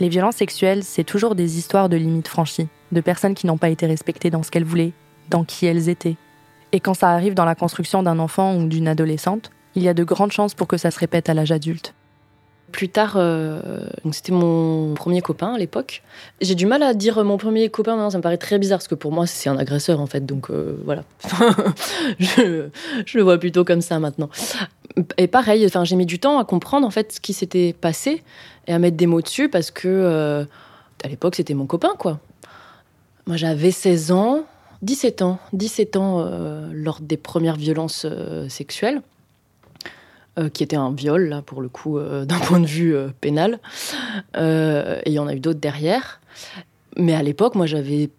Les 0.00 0.08
violences 0.08 0.36
sexuelles, 0.36 0.82
c'est 0.82 1.04
toujours 1.04 1.34
des 1.34 1.56
histoires 1.56 1.88
de 1.88 1.96
limites 1.96 2.28
franchies, 2.28 2.66
de 2.90 3.00
personnes 3.00 3.34
qui 3.34 3.46
n'ont 3.46 3.58
pas 3.58 3.68
été 3.68 3.86
respectées 3.86 4.30
dans 4.30 4.42
ce 4.42 4.50
qu'elles 4.50 4.64
voulaient, 4.64 4.92
dans 5.30 5.44
qui 5.44 5.66
elles 5.66 5.88
étaient. 5.88 6.16
Et 6.72 6.80
quand 6.80 6.94
ça 6.94 7.10
arrive 7.10 7.34
dans 7.34 7.44
la 7.44 7.54
construction 7.54 8.02
d'un 8.02 8.18
enfant 8.18 8.56
ou 8.56 8.66
d'une 8.66 8.88
adolescente, 8.88 9.52
il 9.76 9.82
y 9.82 9.88
a 9.88 9.94
de 9.94 10.02
grandes 10.02 10.32
chances 10.32 10.54
pour 10.54 10.66
que 10.66 10.76
ça 10.76 10.90
se 10.90 10.98
répète 10.98 11.28
à 11.28 11.34
l'âge 11.34 11.52
adulte. 11.52 11.94
Plus 12.74 12.88
tard, 12.88 13.14
euh, 13.18 13.60
c'était 14.10 14.32
mon 14.32 14.94
premier 14.94 15.20
copain 15.20 15.54
à 15.54 15.58
l'époque. 15.58 16.02
J'ai 16.40 16.56
du 16.56 16.66
mal 16.66 16.82
à 16.82 16.92
dire 16.92 17.22
mon 17.22 17.36
premier 17.36 17.68
copain 17.68 17.92
maintenant, 17.92 18.10
ça 18.10 18.18
me 18.18 18.22
paraît 18.22 18.36
très 18.36 18.58
bizarre 18.58 18.78
parce 18.80 18.88
que 18.88 18.96
pour 18.96 19.12
moi 19.12 19.28
c'est 19.28 19.48
un 19.48 19.56
agresseur 19.58 20.00
en 20.00 20.06
fait, 20.06 20.26
donc 20.26 20.50
euh, 20.50 20.76
voilà. 20.84 21.04
je, 22.18 22.68
le 23.14 23.22
vois 23.22 23.38
plutôt 23.38 23.64
comme 23.64 23.80
ça 23.80 24.00
maintenant. 24.00 24.28
Et 25.18 25.28
pareil, 25.28 25.64
enfin 25.64 25.84
j'ai 25.84 25.94
mis 25.94 26.04
du 26.04 26.18
temps 26.18 26.40
à 26.40 26.44
comprendre 26.44 26.84
en 26.84 26.90
fait 26.90 27.12
ce 27.12 27.20
qui 27.20 27.32
s'était 27.32 27.76
passé 27.80 28.24
et 28.66 28.72
à 28.72 28.80
mettre 28.80 28.96
des 28.96 29.06
mots 29.06 29.22
dessus 29.22 29.48
parce 29.48 29.70
que 29.70 29.86
euh, 29.86 30.44
à 31.04 31.06
l'époque 31.06 31.36
c'était 31.36 31.54
mon 31.54 31.66
copain 31.66 31.92
quoi. 31.96 32.18
Moi 33.28 33.36
j'avais 33.36 33.70
16 33.70 34.10
ans, 34.10 34.46
17 34.82 35.22
ans, 35.22 35.38
17 35.52 35.96
ans 35.96 36.28
lors 36.72 36.98
des 37.00 37.18
premières 37.18 37.54
violences 37.54 38.04
sexuelles. 38.48 39.00
Euh, 40.36 40.48
qui 40.48 40.64
était 40.64 40.74
un 40.74 40.90
viol, 40.90 41.28
là, 41.28 41.42
pour 41.42 41.62
le 41.62 41.68
coup, 41.68 41.96
euh, 41.96 42.24
d'un 42.24 42.40
point 42.40 42.58
de 42.58 42.66
vue 42.66 42.96
euh, 42.96 43.10
pénal. 43.20 43.60
et 44.34 45.02
il 45.06 45.12
y 45.12 45.20
en 45.20 45.28
a 45.28 45.34
eu 45.34 45.38
d'autres 45.38 45.60
derrière. 45.60 46.20
Mais 46.96 47.14
à 47.14 47.22
l'époque, 47.22 47.54
moi, 47.54 47.66
j'avais 47.66 48.10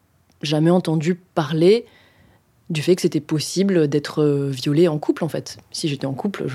jamais 0.41 0.69
entendu 0.69 1.15
parler 1.15 1.85
du 2.69 2.81
fait 2.81 2.95
que 2.95 3.01
c'était 3.01 3.19
possible 3.19 3.89
d'être 3.89 4.23
violé 4.49 4.87
en 4.87 4.97
couple, 4.97 5.25
en 5.25 5.27
fait. 5.27 5.57
Si 5.71 5.89
j'étais 5.89 6.05
en 6.05 6.13
couple, 6.13 6.45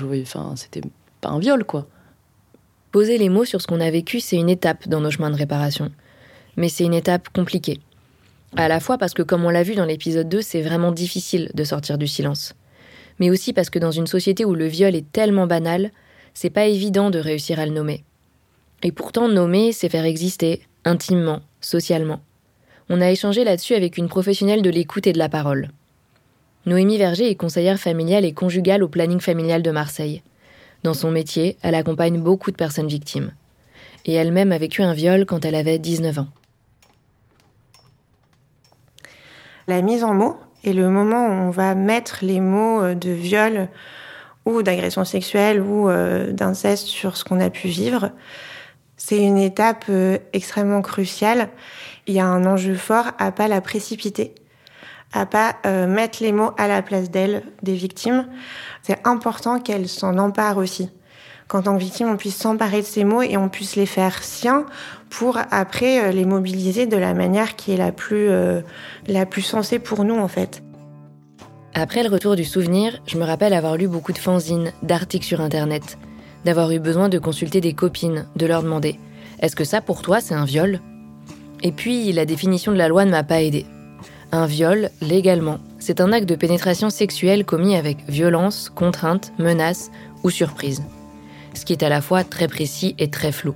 c'était 0.55 0.81
pas 1.21 1.29
un 1.29 1.37
viol, 1.37 1.63
quoi. 1.63 1.85
Poser 2.91 3.19
les 3.19 3.29
mots 3.29 3.45
sur 3.45 3.61
ce 3.61 3.67
qu'on 3.67 3.79
a 3.81 3.91
vécu, 3.91 4.19
c'est 4.19 4.37
une 4.37 4.49
étape 4.49 4.87
dans 4.87 4.99
nos 4.99 5.11
chemins 5.11 5.29
de 5.29 5.37
réparation. 5.37 5.91
Mais 6.57 6.69
c'est 6.69 6.85
une 6.85 6.95
étape 6.95 7.29
compliquée. 7.29 7.79
À 8.57 8.67
la 8.67 8.79
fois 8.79 8.97
parce 8.97 9.13
que, 9.13 9.21
comme 9.21 9.45
on 9.45 9.49
l'a 9.51 9.63
vu 9.63 9.75
dans 9.75 9.85
l'épisode 9.85 10.27
2, 10.27 10.41
c'est 10.41 10.61
vraiment 10.61 10.91
difficile 10.91 11.51
de 11.53 11.63
sortir 11.63 11.99
du 11.99 12.07
silence 12.07 12.55
mais 13.21 13.29
aussi 13.29 13.53
parce 13.53 13.69
que 13.69 13.77
dans 13.77 13.91
une 13.91 14.07
société 14.07 14.45
où 14.45 14.55
le 14.55 14.65
viol 14.65 14.95
est 14.95 15.11
tellement 15.11 15.45
banal, 15.45 15.91
c'est 16.33 16.49
pas 16.49 16.65
évident 16.65 17.11
de 17.11 17.19
réussir 17.19 17.59
à 17.59 17.67
le 17.67 17.71
nommer. 17.71 18.03
Et 18.81 18.91
pourtant, 18.91 19.27
nommer, 19.27 19.73
c'est 19.73 19.89
faire 19.89 20.05
exister, 20.05 20.63
intimement, 20.85 21.41
socialement. 21.61 22.21
On 22.89 22.99
a 22.99 23.11
échangé 23.11 23.43
là-dessus 23.43 23.75
avec 23.75 23.99
une 23.99 24.09
professionnelle 24.09 24.63
de 24.63 24.71
l'écoute 24.71 25.05
et 25.05 25.13
de 25.13 25.19
la 25.19 25.29
parole. 25.29 25.69
Noémie 26.65 26.97
Verger 26.97 27.29
est 27.29 27.35
conseillère 27.35 27.79
familiale 27.79 28.25
et 28.25 28.33
conjugale 28.33 28.81
au 28.81 28.87
planning 28.87 29.19
familial 29.19 29.61
de 29.61 29.69
Marseille. 29.69 30.23
Dans 30.81 30.95
son 30.95 31.11
métier, 31.11 31.57
elle 31.61 31.75
accompagne 31.75 32.19
beaucoup 32.19 32.49
de 32.49 32.55
personnes 32.57 32.87
victimes. 32.87 33.33
Et 34.05 34.13
elle-même 34.13 34.51
a 34.51 34.57
vécu 34.57 34.81
un 34.81 34.93
viol 34.93 35.27
quand 35.27 35.45
elle 35.45 35.53
avait 35.53 35.77
19 35.77 36.17
ans. 36.17 36.27
La 39.67 39.83
mise 39.83 40.03
en 40.03 40.15
mots 40.15 40.37
et 40.63 40.73
le 40.73 40.89
moment 40.89 41.27
où 41.27 41.31
on 41.31 41.49
va 41.49 41.75
mettre 41.75 42.19
les 42.21 42.39
mots 42.39 42.81
euh, 42.81 42.95
de 42.95 43.09
viol 43.09 43.67
ou 44.45 44.61
d'agression 44.63 45.05
sexuelle 45.05 45.61
ou 45.61 45.89
euh, 45.89 46.31
d'inceste 46.31 46.87
sur 46.87 47.17
ce 47.17 47.23
qu'on 47.23 47.39
a 47.39 47.49
pu 47.49 47.67
vivre, 47.67 48.11
c'est 48.97 49.17
une 49.17 49.37
étape 49.37 49.85
euh, 49.89 50.17
extrêmement 50.33 50.81
cruciale. 50.81 51.49
Il 52.07 52.13
y 52.13 52.19
a 52.19 52.25
un 52.25 52.45
enjeu 52.45 52.75
fort 52.75 53.11
à 53.19 53.31
pas 53.31 53.47
la 53.47 53.61
précipiter, 53.61 54.35
à 55.13 55.25
pas 55.25 55.55
mettre 55.87 56.23
les 56.23 56.31
mots 56.31 56.51
à 56.57 56.67
la 56.67 56.81
place 56.81 57.11
d'elles, 57.11 57.43
des 57.61 57.75
victimes. 57.75 58.27
C'est 58.81 59.05
important 59.05 59.59
qu'elles 59.59 59.87
s'en 59.87 60.17
emparent 60.17 60.57
aussi 60.57 60.89
qu'en 61.51 61.61
tant 61.61 61.75
que 61.75 61.83
victime, 61.83 62.07
on 62.07 62.15
puisse 62.15 62.37
s'emparer 62.37 62.79
de 62.79 62.85
ces 62.85 63.03
mots 63.03 63.21
et 63.21 63.35
on 63.35 63.49
puisse 63.49 63.75
les 63.75 63.85
faire 63.85 64.23
siens 64.23 64.65
pour 65.11 65.37
après 65.51 66.03
euh, 66.03 66.11
les 66.11 66.25
mobiliser 66.25 66.87
de 66.87 66.97
la 66.97 67.13
manière 67.13 67.55
qui 67.55 67.73
est 67.73 67.79
euh, 68.11 68.61
la 69.07 69.25
plus 69.27 69.43
sensée 69.43 69.77
pour 69.77 70.03
nous 70.03 70.17
en 70.17 70.27
fait. 70.27 70.63
Après 71.75 72.01
le 72.01 72.09
retour 72.09 72.35
du 72.35 72.43
souvenir, 72.43 72.99
je 73.05 73.17
me 73.17 73.23
rappelle 73.23 73.53
avoir 73.53 73.77
lu 73.77 73.87
beaucoup 73.87 74.13
de 74.13 74.17
fanzines, 74.17 74.71
d'articles 74.81 75.25
sur 75.25 75.41
Internet, 75.41 75.99
d'avoir 76.45 76.71
eu 76.71 76.79
besoin 76.79 77.09
de 77.09 77.19
consulter 77.19 77.61
des 77.61 77.73
copines, 77.73 78.25
de 78.35 78.45
leur 78.45 78.63
demander 78.63 78.99
Est-ce 79.39 79.55
que 79.55 79.63
ça 79.63 79.81
pour 79.81 80.01
toi 80.01 80.19
c'est 80.19 80.33
un 80.33 80.45
viol? 80.45 80.79
Et 81.61 81.71
puis 81.71 82.11
la 82.11 82.25
définition 82.25 82.71
de 82.71 82.77
la 82.77 82.87
loi 82.87 83.05
ne 83.05 83.11
m'a 83.11 83.23
pas 83.23 83.41
aidé. 83.43 83.67
Un 84.31 84.45
viol, 84.45 84.89
légalement, 85.01 85.59
c'est 85.77 85.99
un 85.99 86.13
acte 86.13 86.27
de 86.27 86.35
pénétration 86.35 86.89
sexuelle 86.89 87.45
commis 87.45 87.75
avec 87.75 87.97
violence, 88.07 88.71
contrainte, 88.73 89.33
menace 89.37 89.91
ou 90.23 90.29
surprise 90.29 90.81
ce 91.53 91.65
qui 91.65 91.73
est 91.73 91.83
à 91.83 91.89
la 91.89 92.01
fois 92.01 92.23
très 92.23 92.47
précis 92.47 92.95
et 92.97 93.09
très 93.09 93.31
flou. 93.31 93.53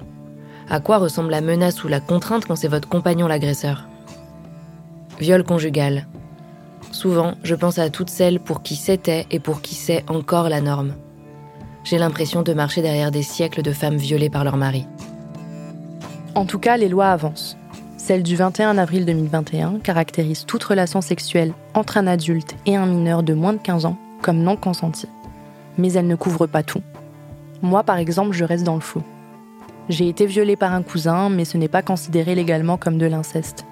À 0.69 0.79
quoi 0.79 0.98
ressemble 0.98 1.29
la 1.29 1.41
menace 1.41 1.84
ou 1.84 1.88
la 1.88 2.00
contrainte 2.00 2.45
quand 2.45 2.55
c'est 2.55 2.67
votre 2.67 2.89
compagnon 2.89 3.27
l'agresseur? 3.27 3.88
Viol 5.19 5.43
conjugal. 5.43 6.07
Souvent, 6.91 7.36
je 7.43 7.55
pense 7.55 7.77
à 7.77 7.89
toutes 7.89 8.10
celles 8.10 8.39
pour 8.39 8.63
qui 8.63 8.75
c'était 8.75 9.27
et 9.29 9.39
pour 9.39 9.62
qui 9.62 9.75
c'est 9.75 10.03
encore 10.10 10.50
la 10.50 10.62
norme. 10.62 10.93
J'ai 11.84 12.00
l'impression 12.00 12.41
de 12.41 12.53
marcher 12.53 12.81
derrière 12.81 13.12
des 13.12 13.22
siècles 13.22 13.62
de 13.62 13.72
femmes 13.72 13.98
violées 13.98 14.31
par 14.31 14.43
leur 14.43 14.57
mari. 14.57 14.88
En 16.34 16.45
tout 16.45 16.57
cas, 16.57 16.77
les 16.77 16.89
lois 16.89 17.10
avancent. 17.10 17.57
Celle 17.98 18.24
du 18.24 18.36
21 18.36 18.77
avril 18.77 19.05
2021 19.05 19.79
caractérise 19.79 20.45
toute 20.45 20.63
relation 20.63 21.01
sexuelle 21.01 21.53
entre 21.74 21.98
un 21.98 22.07
adulte 22.07 22.55
et 22.65 22.75
un 22.75 22.86
mineur 22.88 23.24
de 23.24 23.34
moins 23.34 23.53
de 23.53 23.60
15 23.60 23.86
ans 23.86 23.98
comme 24.22 24.39
non 24.39 24.55
consentie. 24.55 25.10
Mais 25.77 25.93
elle 25.93 26.07
ne 26.07 26.15
couvre 26.15 26.48
pas 26.48 26.63
tout. 26.63 26.81
Moi, 27.62 27.84
par 27.84 27.98
exemple, 27.98 28.34
je 28.34 28.43
reste 28.43 28.63
dans 28.63 28.75
le 28.75 28.81
flou. 28.81 29.03
J'ai 29.88 30.10
été 30.10 30.25
violée 30.25 30.56
par 30.56 30.74
un 30.74 30.82
cousin, 30.82 31.30
mais 31.30 31.46
ce 31.46 31.58
n'est 31.58 31.68
pas 31.68 31.84
considéré 31.84 32.34
légalement 32.34 32.77
comme 32.77 32.98
de 32.98 33.06
l'inceste. 33.06 33.65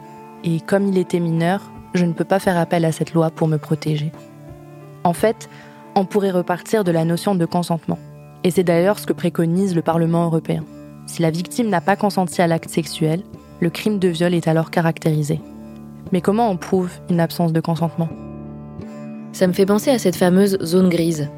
Et 0.44 0.60
comme 0.60 0.88
il 0.88 0.98
était 0.98 1.20
mineur, 1.20 1.72
je 1.96 2.06
ne 2.06 2.14
peux 2.14 2.24
pas 2.24 2.40
faire 2.40 2.58
appel 2.58 2.86
à 2.86 2.92
cette 2.92 3.14
loi 3.14 3.32
pour 3.32 3.48
me 3.48 3.58
protéger. 3.58 4.12
En 5.04 5.14
fait, 5.14 5.50
on 5.96 6.06
pourrait 6.06 6.32
repartir 6.32 6.84
de 6.84 6.92
la 6.92 7.04
notion 7.04 7.34
de 7.34 7.46
consentement. 7.46 7.98
Et 8.44 8.52
c'est 8.52 8.64
d'ailleurs 8.64 9.00
ce 9.00 9.08
que 9.08 9.14
préconise 9.14 9.76
le 9.76 9.82
Parlement 9.82 10.26
européen. 10.26 10.64
Si 11.08 11.22
la 11.22 11.32
victime 11.32 11.70
n'a 11.70 11.82
pas 11.82 11.96
consenti 11.96 12.42
à 12.42 12.48
l'acte 12.48 12.70
sexuel, 12.70 13.24
le 13.60 13.70
crime 13.70 14.00
de 14.00 14.08
viol 14.08 14.34
est 14.34 14.48
alors 14.48 14.70
caractérisé. 14.70 15.42
Mais 16.12 16.22
comment 16.22 16.50
on 16.50 16.58
prouve 16.58 16.92
une 17.10 17.20
absence 17.20 17.54
de 17.54 17.60
consentement? 17.60 18.10
Ça 19.32 19.48
me 19.48 19.54
fait 19.54 19.66
penser 19.66 19.90
à 19.90 19.98
cette 19.98 20.16
fameuse 20.16 20.60
zone 20.64 20.90
grise, 20.90 21.30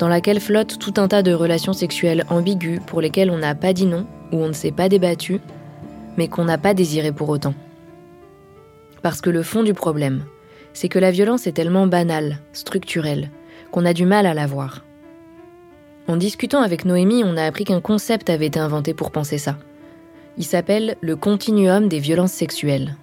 dans 0.00 0.08
laquelle 0.08 0.40
flotte 0.40 0.78
tout 0.78 0.94
un 0.96 1.08
tas 1.08 1.22
de 1.22 1.34
relations 1.34 1.74
sexuelles 1.74 2.24
ambiguës 2.30 2.80
pour 2.86 3.02
lesquelles 3.02 3.30
on 3.30 3.36
n'a 3.36 3.54
pas 3.54 3.74
dit 3.74 3.84
non 3.84 4.06
ou 4.32 4.38
on 4.38 4.48
ne 4.48 4.54
s'est 4.54 4.72
pas 4.72 4.88
débattu, 4.88 5.40
mais 6.16 6.26
qu'on 6.26 6.46
n'a 6.46 6.56
pas 6.56 6.72
désiré 6.72 7.12
pour 7.12 7.28
autant. 7.28 7.52
Parce 9.02 9.20
que 9.20 9.28
le 9.28 9.42
fond 9.42 9.62
du 9.62 9.74
problème, 9.74 10.24
c'est 10.72 10.88
que 10.88 10.98
la 10.98 11.10
violence 11.10 11.46
est 11.46 11.52
tellement 11.52 11.86
banale, 11.86 12.38
structurelle, 12.54 13.30
qu'on 13.72 13.84
a 13.84 13.92
du 13.92 14.06
mal 14.06 14.24
à 14.24 14.32
la 14.32 14.46
voir. 14.46 14.84
En 16.08 16.16
discutant 16.16 16.62
avec 16.62 16.86
Noémie, 16.86 17.22
on 17.22 17.36
a 17.36 17.44
appris 17.44 17.64
qu'un 17.64 17.82
concept 17.82 18.30
avait 18.30 18.46
été 18.46 18.58
inventé 18.58 18.94
pour 18.94 19.10
penser 19.10 19.36
ça. 19.36 19.56
Il 20.38 20.44
s'appelle 20.44 20.96
le 21.02 21.14
continuum 21.14 21.88
des 21.88 21.98
violences 21.98 22.32
sexuelles. 22.32 22.96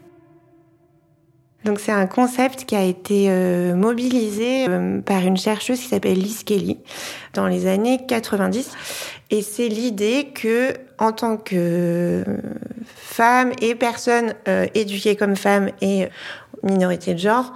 Donc 1.66 1.80
c'est 1.80 1.92
un 1.92 2.08
concept 2.08 2.66
qui 2.66 2.76
a 2.76 2.84
été 2.84 3.28
euh, 3.30 3.76
mobilisé 3.76 4.68
euh, 4.70 5.02
par 5.02 5.22
une 5.22 5.38
chercheuse 5.38 5.80
qui 5.80 5.88
s'appelle 5.88 6.18
Liz 6.18 6.44
Kelly 6.44 6.78
dans 7.34 7.48
les 7.48 7.68
années 7.68 8.00
90 8.08 8.72
et 9.32 9.42
c'est 9.42 9.68
l'idée 9.68 10.30
que 10.34 10.74
en 11.00 11.12
tant 11.12 11.38
que 11.38 12.24
femme 12.86 13.52
et 13.62 13.76
personne 13.76 14.34
euh, 14.48 14.68
éduquée 14.76 15.16
comme 15.16 15.36
femme 15.36 15.72
et 15.82 16.08
minorité 16.64 17.14
de 17.14 17.20
genre, 17.20 17.54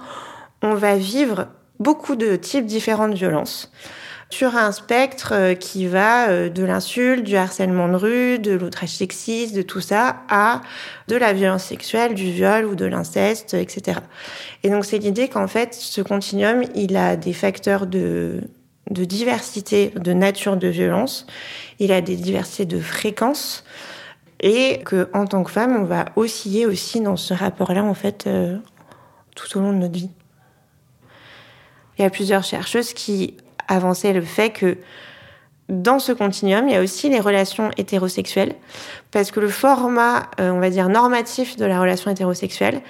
on 0.62 0.74
va 0.74 0.96
vivre 0.96 1.48
beaucoup 1.80 2.16
de 2.16 2.36
types 2.36 2.66
différents 2.66 3.08
de 3.08 3.14
violences 3.14 3.72
sur 4.32 4.56
un 4.56 4.72
spectre 4.72 5.34
euh, 5.34 5.54
qui 5.54 5.86
va 5.86 6.30
euh, 6.30 6.48
de 6.48 6.64
l'insulte, 6.64 7.22
du 7.22 7.36
harcèlement 7.36 7.86
de 7.86 7.96
rue, 7.96 8.38
de 8.38 8.52
l'outrage 8.52 8.88
sexiste, 8.88 9.54
de 9.54 9.60
tout 9.60 9.82
ça, 9.82 10.22
à 10.30 10.62
de 11.08 11.16
la 11.16 11.34
violence 11.34 11.64
sexuelle, 11.64 12.14
du 12.14 12.32
viol 12.32 12.64
ou 12.64 12.74
de 12.74 12.86
l'inceste, 12.86 13.52
etc. 13.52 13.98
Et 14.62 14.70
donc 14.70 14.86
c'est 14.86 14.96
l'idée 14.96 15.28
qu'en 15.28 15.48
fait, 15.48 15.74
ce 15.74 16.00
continuum, 16.00 16.62
il 16.74 16.96
a 16.96 17.16
des 17.16 17.34
facteurs 17.34 17.86
de, 17.86 18.40
de 18.90 19.04
diversité, 19.04 19.92
de 19.96 20.14
nature 20.14 20.56
de 20.56 20.68
violence, 20.68 21.26
il 21.78 21.92
a 21.92 22.00
des 22.00 22.16
diversités 22.16 22.64
de 22.64 22.80
fréquences, 22.80 23.64
et 24.40 24.80
que 24.86 25.10
en 25.12 25.26
tant 25.26 25.44
que 25.44 25.50
femme, 25.50 25.76
on 25.76 25.84
va 25.84 26.06
osciller 26.16 26.64
aussi 26.64 27.02
dans 27.02 27.16
ce 27.16 27.34
rapport-là, 27.34 27.84
en 27.84 27.94
fait, 27.94 28.26
euh, 28.26 28.56
tout 29.36 29.58
au 29.58 29.60
long 29.60 29.74
de 29.74 29.78
notre 29.78 29.92
vie. 29.92 30.10
Il 31.98 32.02
y 32.02 32.04
a 32.06 32.10
plusieurs 32.10 32.42
chercheuses 32.42 32.94
qui 32.94 33.36
avancer 33.68 34.12
le 34.12 34.22
fait 34.22 34.50
que 34.50 34.78
dans 35.68 35.98
ce 35.98 36.12
continuum, 36.12 36.68
il 36.68 36.74
y 36.74 36.76
a 36.76 36.82
aussi 36.82 37.08
les 37.08 37.20
relations 37.20 37.70
hétérosexuelles, 37.76 38.54
parce 39.10 39.30
que 39.30 39.40
le 39.40 39.48
format, 39.48 40.24
euh, 40.40 40.50
on 40.50 40.60
va 40.60 40.70
dire, 40.70 40.88
normatif 40.88 41.56
de 41.56 41.64
la 41.64 41.80
relation 41.80 42.10
hétérosexuelle, 42.10 42.82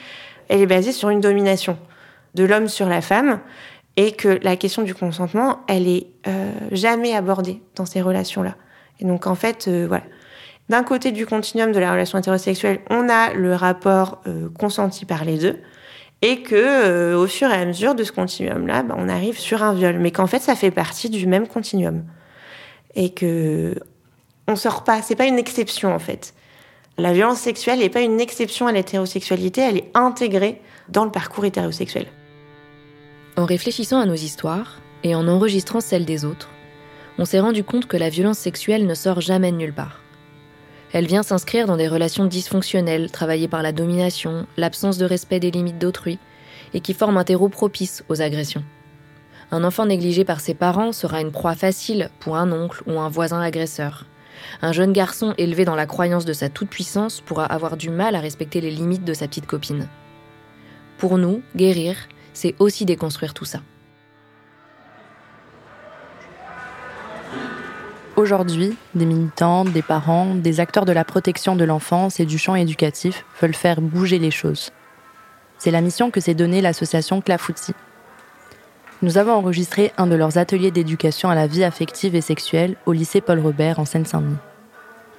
elle 0.48 0.60
est 0.60 0.66
basée 0.66 0.92
sur 0.92 1.10
une 1.10 1.20
domination 1.20 1.78
de 2.34 2.44
l'homme 2.44 2.68
sur 2.68 2.88
la 2.88 3.00
femme, 3.00 3.40
et 3.96 4.12
que 4.12 4.40
la 4.42 4.56
question 4.56 4.82
du 4.82 4.94
consentement, 4.94 5.60
elle 5.68 5.86
est 5.86 6.06
euh, 6.26 6.50
jamais 6.72 7.14
abordée 7.14 7.62
dans 7.76 7.84
ces 7.84 8.00
relations-là. 8.00 8.56
Et 9.00 9.04
donc, 9.04 9.26
en 9.26 9.34
fait, 9.34 9.68
euh, 9.68 9.86
voilà. 9.86 10.04
d'un 10.68 10.82
côté 10.82 11.12
du 11.12 11.26
continuum 11.26 11.72
de 11.72 11.78
la 11.78 11.92
relation 11.92 12.18
hétérosexuelle, 12.18 12.80
on 12.88 13.08
a 13.10 13.34
le 13.34 13.54
rapport 13.54 14.22
consenti 14.58 15.04
par 15.04 15.24
les 15.24 15.36
deux, 15.36 15.58
et 16.22 16.42
que 16.42 16.54
euh, 16.54 17.18
au 17.18 17.26
fur 17.26 17.50
et 17.50 17.54
à 17.54 17.66
mesure 17.66 17.94
de 17.94 18.04
ce 18.04 18.12
continuum-là, 18.12 18.84
bah, 18.84 18.94
on 18.96 19.08
arrive 19.08 19.38
sur 19.38 19.62
un 19.62 19.74
viol, 19.74 19.98
mais 19.98 20.12
qu'en 20.12 20.28
fait 20.28 20.38
ça 20.38 20.54
fait 20.54 20.70
partie 20.70 21.10
du 21.10 21.26
même 21.26 21.48
continuum, 21.48 22.04
et 22.94 23.10
que 23.10 23.74
on 24.48 24.56
sort 24.56 24.84
pas, 24.84 25.02
c'est 25.02 25.16
pas 25.16 25.26
une 25.26 25.38
exception 25.38 25.94
en 25.94 25.98
fait. 25.98 26.34
La 26.98 27.12
violence 27.12 27.38
sexuelle 27.38 27.80
n'est 27.80 27.88
pas 27.88 28.02
une 28.02 28.20
exception 28.20 28.66
à 28.66 28.72
l'hétérosexualité, 28.72 29.60
elle 29.62 29.78
est 29.78 29.90
intégrée 29.94 30.60
dans 30.88 31.04
le 31.04 31.10
parcours 31.10 31.44
hétérosexuel. 31.44 32.06
En 33.36 33.44
réfléchissant 33.44 33.98
à 33.98 34.06
nos 34.06 34.14
histoires 34.14 34.80
et 35.04 35.14
en 35.14 35.26
enregistrant 35.26 35.80
celles 35.80 36.04
des 36.04 36.24
autres, 36.24 36.50
on 37.18 37.24
s'est 37.24 37.40
rendu 37.40 37.64
compte 37.64 37.86
que 37.86 37.96
la 37.96 38.10
violence 38.10 38.38
sexuelle 38.38 38.86
ne 38.86 38.94
sort 38.94 39.20
jamais 39.20 39.52
de 39.52 39.56
nulle 39.56 39.72
part. 39.72 40.01
Elle 40.92 41.06
vient 41.06 41.22
s'inscrire 41.22 41.66
dans 41.66 41.78
des 41.78 41.88
relations 41.88 42.26
dysfonctionnelles, 42.26 43.10
travaillées 43.10 43.48
par 43.48 43.62
la 43.62 43.72
domination, 43.72 44.46
l'absence 44.58 44.98
de 44.98 45.06
respect 45.06 45.40
des 45.40 45.50
limites 45.50 45.78
d'autrui, 45.78 46.18
et 46.74 46.80
qui 46.80 46.92
forment 46.92 47.16
un 47.16 47.24
terreau 47.24 47.48
propice 47.48 48.04
aux 48.08 48.20
agressions. 48.20 48.64
Un 49.50 49.64
enfant 49.64 49.86
négligé 49.86 50.24
par 50.24 50.40
ses 50.40 50.54
parents 50.54 50.92
sera 50.92 51.20
une 51.20 51.32
proie 51.32 51.54
facile 51.54 52.10
pour 52.20 52.36
un 52.36 52.52
oncle 52.52 52.82
ou 52.86 52.98
un 52.98 53.08
voisin 53.08 53.40
agresseur. 53.40 54.06
Un 54.60 54.72
jeune 54.72 54.92
garçon 54.92 55.34
élevé 55.38 55.64
dans 55.64 55.76
la 55.76 55.86
croyance 55.86 56.24
de 56.24 56.32
sa 56.32 56.48
toute-puissance 56.48 57.20
pourra 57.20 57.46
avoir 57.46 57.76
du 57.76 57.90
mal 57.90 58.14
à 58.14 58.20
respecter 58.20 58.60
les 58.60 58.70
limites 58.70 59.04
de 59.04 59.14
sa 59.14 59.28
petite 59.28 59.46
copine. 59.46 59.88
Pour 60.98 61.18
nous, 61.18 61.42
guérir, 61.56 61.96
c'est 62.32 62.54
aussi 62.58 62.84
déconstruire 62.84 63.34
tout 63.34 63.44
ça. 63.44 63.60
Aujourd'hui, 68.16 68.76
des 68.94 69.06
militants, 69.06 69.64
des 69.64 69.80
parents, 69.80 70.34
des 70.34 70.60
acteurs 70.60 70.84
de 70.84 70.92
la 70.92 71.02
protection 71.02 71.56
de 71.56 71.64
l'enfance 71.64 72.20
et 72.20 72.26
du 72.26 72.36
champ 72.36 72.54
éducatif 72.54 73.24
veulent 73.40 73.54
faire 73.54 73.80
bouger 73.80 74.18
les 74.18 74.30
choses. 74.30 74.70
C'est 75.56 75.70
la 75.70 75.80
mission 75.80 76.10
que 76.10 76.20
s'est 76.20 76.34
donnée 76.34 76.60
l'association 76.60 77.22
Clafouti. 77.22 77.72
Nous 79.00 79.16
avons 79.16 79.32
enregistré 79.32 79.92
un 79.96 80.06
de 80.06 80.14
leurs 80.14 80.36
ateliers 80.36 80.70
d'éducation 80.70 81.30
à 81.30 81.34
la 81.34 81.46
vie 81.46 81.64
affective 81.64 82.14
et 82.14 82.20
sexuelle 82.20 82.76
au 82.84 82.92
lycée 82.92 83.22
Paul 83.22 83.40
Robert 83.40 83.78
en 83.78 83.86
Seine-Saint-Denis. 83.86 84.36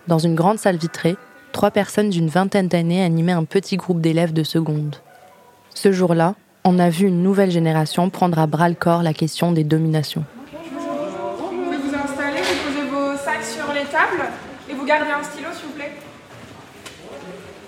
Dans 0.07 0.19
une 0.19 0.35
grande 0.35 0.59
salle 0.59 0.77
vitrée, 0.77 1.15
trois 1.51 1.71
personnes 1.71 2.11
d'une 2.11 2.29
vingtaine 2.29 2.67
d'années 2.67 3.03
animaient 3.03 3.31
un 3.31 3.45
petit 3.45 3.75
groupe 3.75 4.01
d'élèves 4.01 4.33
de 4.33 4.43
seconde. 4.43 4.97
Ce 5.73 5.91
jour-là, 5.91 6.35
on 6.63 6.77
a 6.77 6.91
vu 6.91 7.07
une 7.07 7.23
nouvelle 7.23 7.51
génération 7.51 8.11
prendre 8.11 8.37
à 8.37 8.45
bras 8.45 8.69
le 8.69 8.75
corps 8.75 9.01
la 9.01 9.13
question 9.13 9.51
des 9.51 9.63
dominations. 9.63 10.25
Et 14.69 14.73
vous 14.73 14.85
gardez 14.85 15.11
un 15.11 15.23
stylo, 15.23 15.49
s'il 15.53 15.67
vous 15.67 15.73
plaît. 15.73 15.91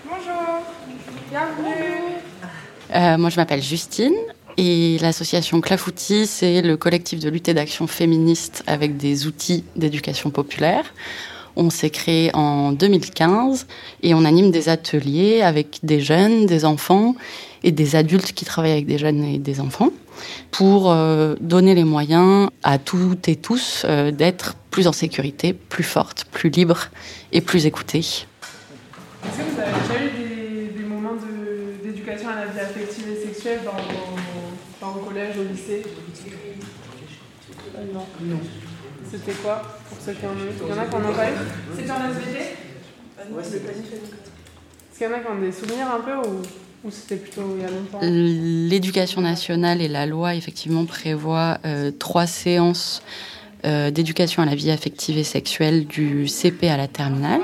Bonjour, 0.05 0.63
bienvenue. 1.29 2.17
Euh, 2.95 3.17
moi, 3.17 3.29
je 3.29 3.35
m'appelle 3.35 3.61
Justine 3.61 4.15
et 4.57 4.97
l'association 5.01 5.61
Clafoutis, 5.61 6.25
c'est 6.25 6.63
le 6.63 6.77
collectif 6.77 7.19
de 7.19 7.29
lutte 7.29 7.49
et 7.49 7.53
d'action 7.53 7.85
féministe 7.85 8.63
avec 8.65 8.97
des 8.97 9.27
outils 9.27 9.65
d'éducation 9.75 10.31
populaire. 10.31 10.93
On 11.57 11.69
s'est 11.69 11.91
créé 11.91 12.31
en 12.33 12.71
2015 12.71 13.67
et 14.01 14.15
on 14.15 14.25
anime 14.25 14.49
des 14.49 14.67
ateliers 14.67 15.41
avec 15.41 15.79
des 15.83 16.01
jeunes, 16.01 16.47
des 16.47 16.65
enfants 16.65 17.15
et 17.65 17.71
des 17.71 17.95
adultes 17.95 18.31
qui 18.31 18.45
travaillent 18.45 18.71
avec 18.71 18.85
des 18.85 18.99
jeunes 18.99 19.23
et 19.23 19.39
des 19.39 19.59
enfants 19.59 19.89
pour 20.51 20.91
euh, 20.91 21.35
donner 21.41 21.73
les 21.73 21.83
moyens 21.83 22.49
à 22.63 22.77
toutes 22.77 23.27
et 23.27 23.35
tous 23.35 23.83
euh, 23.85 24.11
d'être 24.11 24.55
plus 24.69 24.87
en 24.87 24.93
sécurité, 24.93 25.53
plus 25.53 25.83
fortes, 25.83 26.25
plus 26.31 26.49
libres 26.51 26.89
et 27.31 27.41
plus 27.41 27.65
écoutées. 27.65 27.99
Est-ce 27.99 28.17
que 29.37 29.43
vous 29.51 29.59
avez 29.59 29.71
déjà 29.71 30.05
eu 30.05 30.77
des, 30.77 30.85
moments 30.85 31.15
d'éducation 31.83 32.29
à 32.29 32.45
la 32.45 32.45
vie 32.45 32.59
affective 32.59 33.05
et 33.09 33.25
sexuelle 33.25 33.61
dans 34.79 34.91
vos, 34.91 34.99
collège, 34.99 35.35
au 35.39 35.51
lycée? 35.51 35.81
Non. 37.93 38.05
Non. 38.21 38.39
C'était 39.11 39.33
quoi 39.33 39.79
pour 39.89 39.97
ceux 39.99 40.13
qui 40.13 40.25
en 40.25 40.29
ont 40.29 40.33
eu? 40.33 40.53
Il 40.61 40.69
y 40.69 40.71
en 40.71 40.77
a 40.77 40.85
qui 40.85 40.95
en 40.95 40.99
ont 40.99 41.13
pas 41.13 41.29
eu? 41.29 41.33
C'était 41.75 41.91
en 41.91 42.11
SVT 42.11 42.37
Ouais, 43.31 43.43
c'est 43.43 43.65
pas 43.65 43.71
Est-ce 43.71 44.97
qu'il 44.97 45.07
y 45.07 45.09
en 45.09 45.13
a 45.13 45.19
qui 45.19 45.27
ont 45.27 45.41
des 45.41 45.51
souvenirs 45.51 45.87
un 45.95 46.01
peu 46.01 46.29
ou? 46.29 46.41
C'était 46.91 47.15
plutôt 47.15 47.41
il 47.57 47.63
y 47.63 47.65
a 47.65 47.69
longtemps 47.69 47.99
L'éducation 48.01 49.21
nationale 49.21 49.81
et 49.81 49.87
la 49.87 50.05
loi, 50.05 50.35
effectivement, 50.35 50.85
prévoient 50.85 51.57
euh, 51.65 51.91
trois 51.97 52.27
séances 52.27 53.01
euh, 53.65 53.91
d'éducation 53.91 54.43
à 54.43 54.45
la 54.45 54.55
vie 54.55 54.71
affective 54.71 55.17
et 55.17 55.23
sexuelle 55.23 55.85
du 55.85 56.27
CP 56.27 56.69
à 56.69 56.77
la 56.77 56.87
terminale. 56.87 57.41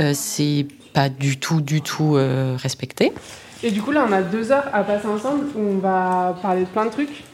Euh, 0.00 0.12
c'est 0.14 0.66
pas 0.92 1.08
du 1.08 1.38
tout, 1.38 1.60
du 1.60 1.82
tout 1.82 2.16
respecté. 2.56 3.12
Et 3.62 3.70
du 3.70 3.82
coup, 3.82 3.90
là, 3.90 4.06
on 4.08 4.12
a 4.12 4.22
deux 4.22 4.50
heures 4.50 4.68
à 4.72 4.82
passer 4.82 5.06
ensemble 5.06 5.44
où 5.54 5.60
on 5.60 5.78
va 5.78 6.38
parler 6.40 6.62
de 6.62 6.68
plein 6.68 6.86
de 6.86 6.90
trucs. 6.90 7.24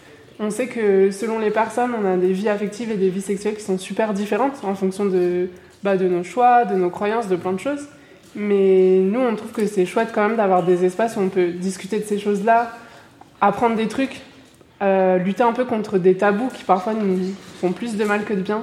On 0.40 0.50
sait 0.50 0.66
que 0.66 1.12
selon 1.12 1.38
les 1.38 1.50
personnes, 1.50 1.92
on 1.96 2.04
a 2.04 2.16
des 2.16 2.32
vies 2.32 2.48
affectives 2.48 2.90
et 2.90 2.96
des 2.96 3.10
vies 3.10 3.20
sexuelles 3.20 3.54
qui 3.54 3.62
sont 3.62 3.78
super 3.78 4.12
différentes 4.14 4.64
en 4.64 4.74
fonction 4.74 5.04
de, 5.04 5.48
bah, 5.84 5.96
de 5.96 6.08
nos 6.08 6.24
choix, 6.24 6.64
de 6.64 6.74
nos 6.74 6.90
croyances, 6.90 7.28
de 7.28 7.36
plein 7.36 7.52
de 7.52 7.60
choses. 7.60 7.86
Mais 8.34 8.98
nous, 9.00 9.20
on 9.20 9.36
trouve 9.36 9.52
que 9.52 9.66
c'est 9.66 9.84
chouette 9.84 10.10
quand 10.14 10.28
même 10.28 10.36
d'avoir 10.36 10.62
des 10.62 10.84
espaces 10.84 11.16
où 11.16 11.20
on 11.20 11.28
peut 11.28 11.50
discuter 11.50 11.98
de 11.98 12.04
ces 12.04 12.18
choses-là, 12.18 12.72
apprendre 13.40 13.76
des 13.76 13.88
trucs, 13.88 14.20
euh, 14.82 15.18
lutter 15.18 15.42
un 15.42 15.52
peu 15.52 15.64
contre 15.64 15.98
des 15.98 16.16
tabous 16.16 16.48
qui 16.48 16.64
parfois 16.64 16.94
nous 16.94 17.34
font 17.60 17.72
plus 17.72 17.96
de 17.96 18.04
mal 18.04 18.24
que 18.24 18.34
de 18.34 18.40
bien. 18.40 18.62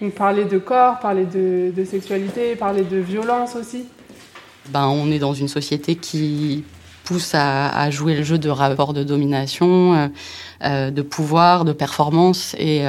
Donc 0.00 0.12
parler 0.14 0.44
de 0.44 0.58
corps, 0.58 0.98
parler 0.98 1.24
de, 1.24 1.84
sexualité, 1.84 2.56
parler 2.56 2.82
de 2.82 2.98
violence 2.98 3.54
aussi. 3.54 3.84
Ben, 4.70 4.86
on 4.88 5.10
est 5.10 5.18
dans 5.18 5.34
une 5.34 5.48
société 5.48 5.94
qui 5.94 6.64
pousse 7.04 7.34
à, 7.34 7.90
jouer 7.90 8.16
le 8.16 8.22
jeu 8.22 8.38
de 8.38 8.48
rapport 8.48 8.94
de 8.94 9.04
domination, 9.04 9.94
euh, 9.94 10.08
euh, 10.64 10.90
de 10.90 11.02
pouvoir, 11.02 11.64
de 11.64 11.72
performance. 11.72 12.56
Et, 12.58 12.82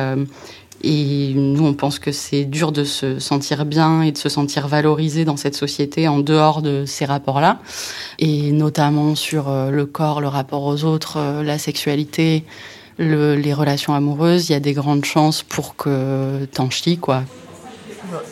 et 0.84 1.34
nous, 1.34 1.66
on 1.66 1.74
pense 1.74 2.00
que 2.00 2.12
c'est 2.12 2.46
dur 2.46 2.72
de 2.72 2.84
se 2.84 3.20
sentir 3.20 3.66
bien 3.66 4.02
et 4.04 4.12
de 4.12 4.18
se 4.18 4.30
sentir 4.30 4.68
valorisé 4.68 5.26
dans 5.26 5.38
cette 5.38 5.56
société 5.56 6.08
en 6.08 6.20
dehors 6.20 6.62
de 6.62 6.86
ces 6.86 7.06
rapports-là. 7.06 7.60
Et 8.20 8.52
notamment 8.52 9.16
sur 9.16 9.50
euh, 9.50 9.72
le 9.72 9.86
corps, 9.86 10.22
le 10.22 10.28
rapport 10.28 10.64
aux 10.64 10.84
autres, 10.84 11.18
euh, 11.18 11.44
la 11.44 11.58
sexualité, 11.58 12.44
les 12.98 13.54
relations 13.54 13.94
amoureuses, 13.94 14.50
il 14.50 14.54
y 14.54 14.56
a 14.56 14.62
des 14.62 14.74
grandes 14.74 15.04
chances 15.04 15.44
pour 15.44 15.76
que 15.76 16.46
t'en 16.46 16.70
chies, 16.70 16.98
quoi. 16.98 17.24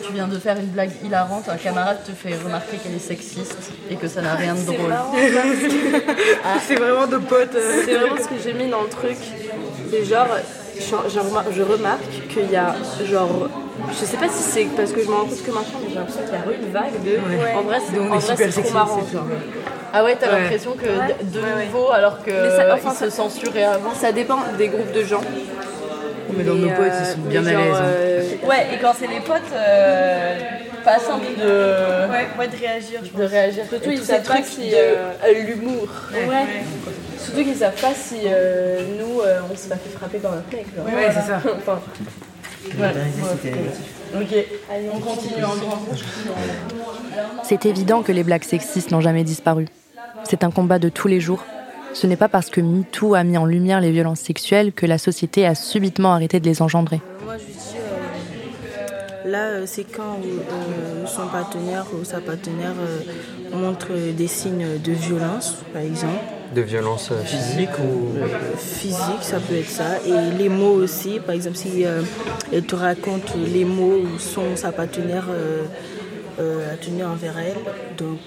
Tu 0.06 0.14
viens 0.14 0.28
de 0.28 0.38
faire 0.38 0.58
une 0.58 0.68
blague 0.68 0.92
hilarante, 1.04 1.50
un 1.50 1.58
camarade 1.58 1.98
te 2.06 2.12
fait 2.12 2.38
remarquer 2.38 2.78
qu'elle 2.78 2.94
est 2.94 3.00
sexiste 3.00 3.58
et 3.90 3.96
que 3.96 4.08
ça 4.08 4.22
n'a 4.22 4.36
rien 4.36 4.56
de 4.56 4.62
drôle. 4.62 4.94
c'est 6.68 6.76
vraiment 6.76 7.08
de 7.08 7.18
potes. 7.18 7.58
C'est 7.84 7.94
vraiment 7.94 8.16
ce 8.18 8.28
que 8.28 8.36
j'ai 8.42 8.54
mis 8.54 8.70
dans 8.70 8.84
le 8.84 8.90
truc. 8.90 9.18
C'est 9.90 10.06
genre, 10.06 10.28
je, 10.80 11.62
remarque 11.62 12.28
qu'il 12.30 12.50
y 12.52 12.56
a 12.56 12.76
genre 13.06 13.50
je 13.90 14.06
sais 14.06 14.18
pas 14.18 14.28
si 14.30 14.44
c'est 14.44 14.66
parce 14.76 14.92
que 14.92 15.02
je 15.04 15.08
me 15.08 15.14
rends 15.14 15.26
compte 15.26 15.44
que 15.44 15.52
maintenant 15.52 15.80
j'ai 15.88 15.96
l'impression 15.96 16.22
qu'il 16.22 16.34
y 16.34 16.36
a 16.36 16.66
une 16.66 16.72
vague 16.72 17.04
de 17.04 17.58
en 17.58 17.62
vrai 17.62 17.80
c'est 18.36 18.62
trop 18.62 18.74
marrant. 18.74 19.02
ah 19.94 20.04
ouais 20.04 20.18
t'as 20.20 20.40
l'impression 20.40 20.74
que 20.74 21.24
de 21.24 21.66
nouveau 21.66 21.92
alors 21.92 22.24
que 22.24 22.32
ça, 22.32 22.94
se 22.94 23.10
censurait 23.10 23.64
avant. 23.64 23.94
ça 23.94 24.12
dépend 24.12 24.40
des 24.58 24.68
groupes 24.68 24.92
de 24.94 25.04
gens. 25.04 25.22
Mais 26.36 26.44
dans 26.44 26.56
nos 26.56 26.70
potes 26.70 26.94
ils 27.00 27.14
sont 27.14 27.30
bien 27.30 27.46
à 27.46 27.52
l'aise 27.52 27.76
hein. 27.76 27.84
euh, 27.84 28.22
ouais 28.48 28.68
et 28.74 28.80
quand 28.82 28.94
c'est 28.98 29.06
les 29.06 29.20
potes 29.20 29.42
euh, 29.54 30.40
pas 30.84 30.98
simple 30.98 31.28
de 31.38 32.40
ouais, 32.40 32.48
de 32.48 32.58
réagir 32.58 33.02
de 33.16 33.24
réagir. 33.24 33.66
Surtout 33.70 33.92
ils 33.92 34.04
savent 34.04 34.24
pas 34.24 34.42
si 34.42 34.72
euh, 34.74 35.12
l'humour. 35.46 35.88
Ouais 36.14 36.64
Surtout 37.24 37.44
qu'ils 37.44 37.56
savent 37.56 37.80
pas 37.80 37.94
si 37.94 38.18
euh, 38.26 38.82
nous, 39.00 39.22
euh, 39.22 39.40
on 39.50 39.56
s'est 39.56 39.70
pas 39.70 39.78
fait 39.78 39.90
frapper 39.90 40.18
par 40.18 40.34
notre 40.34 40.52
mec. 40.52 40.66
Genre. 40.76 40.86
Ouais, 40.86 41.08
c'est 41.08 41.22
ça. 41.22 41.42
enfin, 41.58 41.80
Ok, 44.16 44.46
allez, 44.70 44.90
on 44.94 45.00
continue 45.00 45.44
en 45.44 45.56
grand. 45.56 45.80
C'est 47.44 47.66
évident 47.66 48.04
que 48.04 48.12
les 48.12 48.24
blagues 48.24 48.44
sexistes 48.44 48.92
n'ont 48.92 49.02
jamais 49.02 49.24
disparu. 49.24 49.68
C'est 50.24 50.44
un 50.44 50.52
combat 50.52 50.80
de 50.80 50.90
tous 50.90 51.08
les 51.08 51.20
jours. 51.20 51.44
Ce 51.94 52.08
n'est 52.08 52.16
pas 52.16 52.30
parce 52.30 52.50
que 52.50 52.60
MeToo 52.60 53.16
a 53.16 53.24
mis 53.24 53.38
en 53.38 53.46
lumière 53.46 53.80
les 53.80 53.92
violences 53.92 54.20
sexuelles 54.20 54.74
que 54.74 54.86
la 54.86 54.98
société 54.98 55.46
a 55.46 55.56
subitement 55.56 56.14
arrêté 56.14 56.40
de 56.40 56.46
les 56.46 56.62
engendrer. 56.62 57.02
Moi, 57.24 57.36
je 57.38 57.46
dis, 57.46 57.78
euh, 59.26 59.30
là, 59.30 59.68
c'est 59.68 59.84
quand 59.84 60.18
son 61.06 61.28
partenaire 61.28 61.86
ou 61.94 62.04
sa 62.04 62.20
partenaire 62.20 62.74
montre 63.54 63.90
des 64.16 64.28
signes 64.28 64.80
de 64.84 64.92
violence, 64.92 65.58
par 65.72 65.84
exemple 65.84 66.33
de 66.54 66.62
violence 66.62 67.10
euh, 67.12 67.24
physique 67.24 67.78
ou 67.80 68.14
Physique, 68.58 69.22
ça 69.22 69.40
peut 69.40 69.56
être 69.56 69.70
ça. 69.70 69.98
Et 70.06 70.38
les 70.38 70.50
mots 70.50 70.74
aussi, 70.74 71.20
par 71.20 71.36
exemple, 71.36 71.58
si 71.58 71.86
euh, 71.86 72.02
elle 72.52 72.64
te 72.64 72.76
raconte 72.76 73.34
les 73.36 73.66
mots 73.66 74.00
ou 74.04 74.20
son 74.20 74.56
sa 74.56 74.72
partenaire 74.72 75.26
euh, 75.30 76.74
à 76.74 76.78
tenir 76.78 77.10
envers 77.10 77.38
elle. 77.38 77.58
Donc, 77.98 78.20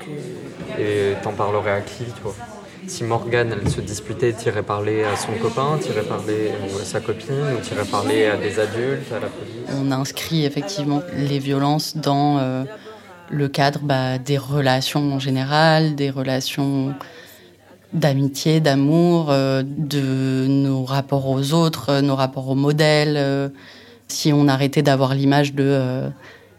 Et 0.78 1.14
t'en 1.22 1.32
parlerais 1.32 1.72
à 1.72 1.80
qui, 1.80 2.04
toi? 2.22 2.34
Si 2.86 3.02
Morgane 3.02 3.52
elle 3.52 3.68
se 3.68 3.80
disputait, 3.80 4.32
t'irais 4.32 4.62
parler 4.62 5.02
à 5.02 5.16
son 5.16 5.32
copain, 5.32 5.76
t'irais 5.80 6.04
parler 6.04 6.52
à 6.80 6.84
sa 6.84 7.00
copine, 7.00 7.34
ou 7.56 7.60
t'irais 7.60 7.84
parler 7.84 8.26
à 8.26 8.36
des 8.36 8.60
adultes, 8.60 9.10
à 9.10 9.14
la 9.14 9.26
police? 9.26 9.76
On 9.76 9.90
inscrit 9.90 10.44
effectivement 10.44 11.02
les 11.16 11.40
violences 11.40 11.96
dans 11.96 12.64
le 13.28 13.48
cadre 13.48 13.80
bah, 13.82 14.18
des 14.18 14.38
relations 14.38 15.12
en 15.12 15.18
général, 15.18 15.96
des 15.96 16.10
relations 16.10 16.94
d'amitié, 17.92 18.60
d'amour, 18.60 19.28
euh, 19.30 19.62
de 19.64 20.46
nos 20.48 20.84
rapports 20.84 21.28
aux 21.28 21.52
autres, 21.52 21.90
euh, 21.90 22.00
nos 22.00 22.16
rapports 22.16 22.48
aux 22.48 22.54
modèles. 22.54 23.16
Euh, 23.16 23.48
si 24.08 24.32
on 24.32 24.48
arrêtait 24.48 24.82
d'avoir 24.82 25.14
l'image 25.14 25.54
de 25.54 26.10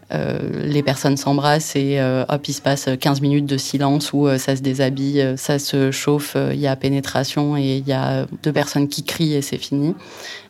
les 0.10 0.84
personnes 0.84 1.18
s'embrassent 1.18 1.76
et 1.76 2.00
hop, 2.30 2.48
il 2.48 2.54
se 2.54 2.62
passe 2.62 2.90
15 3.00 3.22
minutes 3.22 3.46
de 3.46 3.58
silence 3.58 4.12
où 4.14 4.28
ça 4.38 4.56
se 4.56 4.62
déshabille, 4.62 5.34
ça 5.38 5.60
se 5.60 5.92
chauffe, 5.92 6.36
il 6.52 6.60
y 6.60 6.68
a 6.68 6.76
pénétration 6.76 7.56
et 7.58 7.78
il 7.78 7.88
y 7.88 7.94
a 7.94 8.26
deux 8.44 8.52
personnes 8.52 8.90
qui 8.90 9.04
crient 9.04 9.36
et 9.36 9.42
c'est 9.42 9.58
fini. 9.58 9.96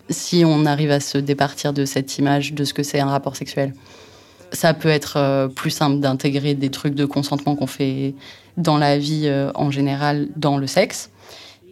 Si 0.10 0.44
on 0.46 0.66
arrive 0.66 0.92
à 0.92 1.00
se 1.00 1.20
départir 1.20 1.74
de 1.74 1.86
cette 1.86 2.18
image 2.18 2.54
de 2.54 2.64
ce 2.64 2.74
que 2.74 2.82
c'est 2.82 3.00
un 3.00 3.10
rapport 3.10 3.36
sexuel, 3.36 3.74
ça 4.52 4.74
peut 4.74 4.90
être 4.90 5.50
plus 5.56 5.72
simple 5.72 6.00
d'intégrer 6.00 6.54
des 6.54 6.70
trucs 6.70 6.96
de 6.96 7.06
consentement 7.06 7.56
qu'on 7.56 7.68
fait 7.68 8.16
dans 8.58 8.78
la 8.78 8.98
vie 8.98 9.24
euh, 9.26 9.52
en 9.56 9.72
général, 9.72 10.28
dans 10.36 10.58
le 10.58 10.68
sexe, 10.68 11.12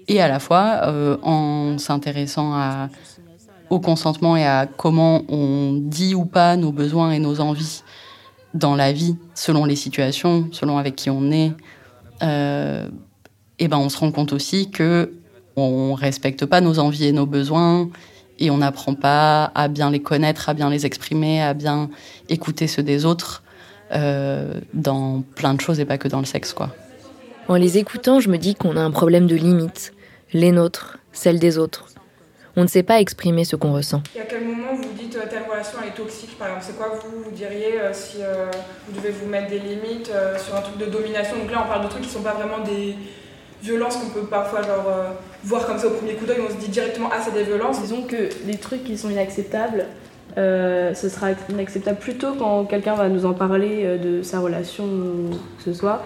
et 0.08 0.22
à 0.22 0.28
la 0.28 0.40
fois 0.40 0.82
euh, 0.84 1.18
en 1.24 1.78
s'intéressant 1.80 2.88
au 3.72 3.80
consentement 3.80 4.38
et 4.38 4.46
à 4.46 4.68
comment 4.68 5.24
on 5.28 5.74
dit 5.74 6.14
ou 6.14 6.26
pas 6.26 6.56
nos 6.56 6.72
besoins 6.72 7.12
et 7.12 7.20
nos 7.20 7.42
envies 7.42 7.82
dans 8.54 8.76
la 8.76 8.94
vie, 8.94 9.18
selon 9.34 9.66
les 9.66 9.76
situations, 9.76 10.48
selon 10.52 10.78
avec 10.78 10.96
qui 10.96 11.10
on 11.10 11.32
est, 11.32 11.52
euh, 12.22 12.88
et 13.58 13.68
ben 13.68 13.78
on 13.78 13.90
se 13.90 13.98
rend 13.98 14.12
compte 14.12 14.32
aussi 14.32 14.70
que 14.70 15.12
on 15.56 15.94
respecte 15.94 16.46
pas 16.46 16.62
nos 16.62 16.80
envies 16.80 17.06
et 17.06 17.12
nos 17.12 17.26
besoins 17.26 17.90
et 18.40 18.52
on 18.52 18.58
n'apprend 18.58 18.94
pas 18.94 19.52
à 19.56 19.68
bien 19.68 19.90
les 19.90 20.02
connaître, 20.02 20.50
à 20.50 20.54
bien 20.54 20.70
les 20.70 20.86
exprimer, 20.86 21.42
à 21.42 21.54
bien 21.54 21.90
écouter 22.30 22.68
ceux 22.68 22.84
des 22.84 23.06
autres 23.06 23.44
euh, 23.94 24.60
dans 24.74 25.24
plein 25.36 25.54
de 25.54 25.62
choses 25.62 25.80
et 25.80 25.86
pas 25.86 25.98
que 25.98 26.08
dans 26.08 26.20
le 26.20 26.26
sexe, 26.26 26.54
quoi. 26.54 26.70
En 27.48 27.56
les 27.56 27.78
écoutant, 27.78 28.20
je 28.20 28.30
me 28.30 28.38
dis 28.38 28.56
qu'on 28.56 28.76
a 28.76 28.82
un 28.82 28.92
problème 28.92 29.28
de 29.28 29.36
limite, 29.36 29.94
les 30.34 30.52
nôtres, 30.52 30.98
celles 31.14 31.40
des 31.40 31.58
autres. 31.58 31.86
On 32.58 32.64
ne 32.64 32.68
sait 32.68 32.84
pas 32.84 33.00
exprimer 33.00 33.46
ce 33.46 33.56
qu'on 33.56 33.74
ressent. 33.74 34.02
Et 34.16 34.22
à 34.22 34.24
quel 34.24 34.46
moment 34.46 34.74
vous 34.74 34.94
dites 34.98 35.16
euh, 35.16 35.26
telle 35.30 35.44
relation 35.50 35.78
est 35.88 35.96
toxique, 35.96 36.38
par 36.40 36.48
exemple? 36.48 36.66
C'est 36.68 36.78
quoi 36.78 37.00
vous, 37.04 37.24
vous 37.26 37.32
diriez 37.32 37.80
euh, 37.80 37.94
si 37.94 38.18
vous 38.88 39.00
devez 39.00 39.12
vous 39.12 39.28
mettre 39.28 39.50
des 39.50 39.60
limites 39.60 40.12
sur 40.44 40.56
un 40.56 40.62
truc 40.62 40.78
de 40.78 40.86
domination? 40.86 41.38
Donc 41.38 41.52
là, 41.52 41.64
on 41.66 41.68
parle 41.68 41.84
de 41.84 41.90
trucs 41.90 42.04
qui 42.04 42.10
sont 42.10 42.22
pas 42.22 42.34
vraiment 42.34 42.60
des 42.60 42.96
violences 43.66 43.98
qu'on 43.98 44.10
peut 44.10 44.26
parfois 44.26 44.62
genre, 44.62 44.86
voir 45.44 45.66
comme 45.66 45.78
ça 45.78 45.88
au 45.88 45.92
premier 45.92 46.14
coup 46.14 46.26
d'œil. 46.26 46.38
On 46.48 46.52
se 46.52 46.58
dit 46.58 46.70
directement 46.70 47.10
ah 47.12 47.18
c'est 47.24 47.34
des 47.34 47.44
violences. 47.44 47.82
Disons 47.82 48.04
que 48.04 48.30
les 48.46 48.58
trucs 48.58 48.84
qui 48.84 48.98
sont 48.98 49.10
inacceptables, 49.10 49.86
euh, 50.38 50.94
ce 50.94 51.08
sera 51.08 51.28
inacceptable 51.50 51.98
plutôt 51.98 52.34
quand 52.34 52.66
quelqu'un 52.66 52.96
va 52.96 53.08
nous 53.08 53.26
en 53.26 53.34
parler 53.34 53.84
euh, 53.84 53.98
de 53.98 54.22
sa 54.22 54.40
relation 54.40 54.84
que 55.58 55.64
ce 55.64 55.74
soit. 55.74 56.02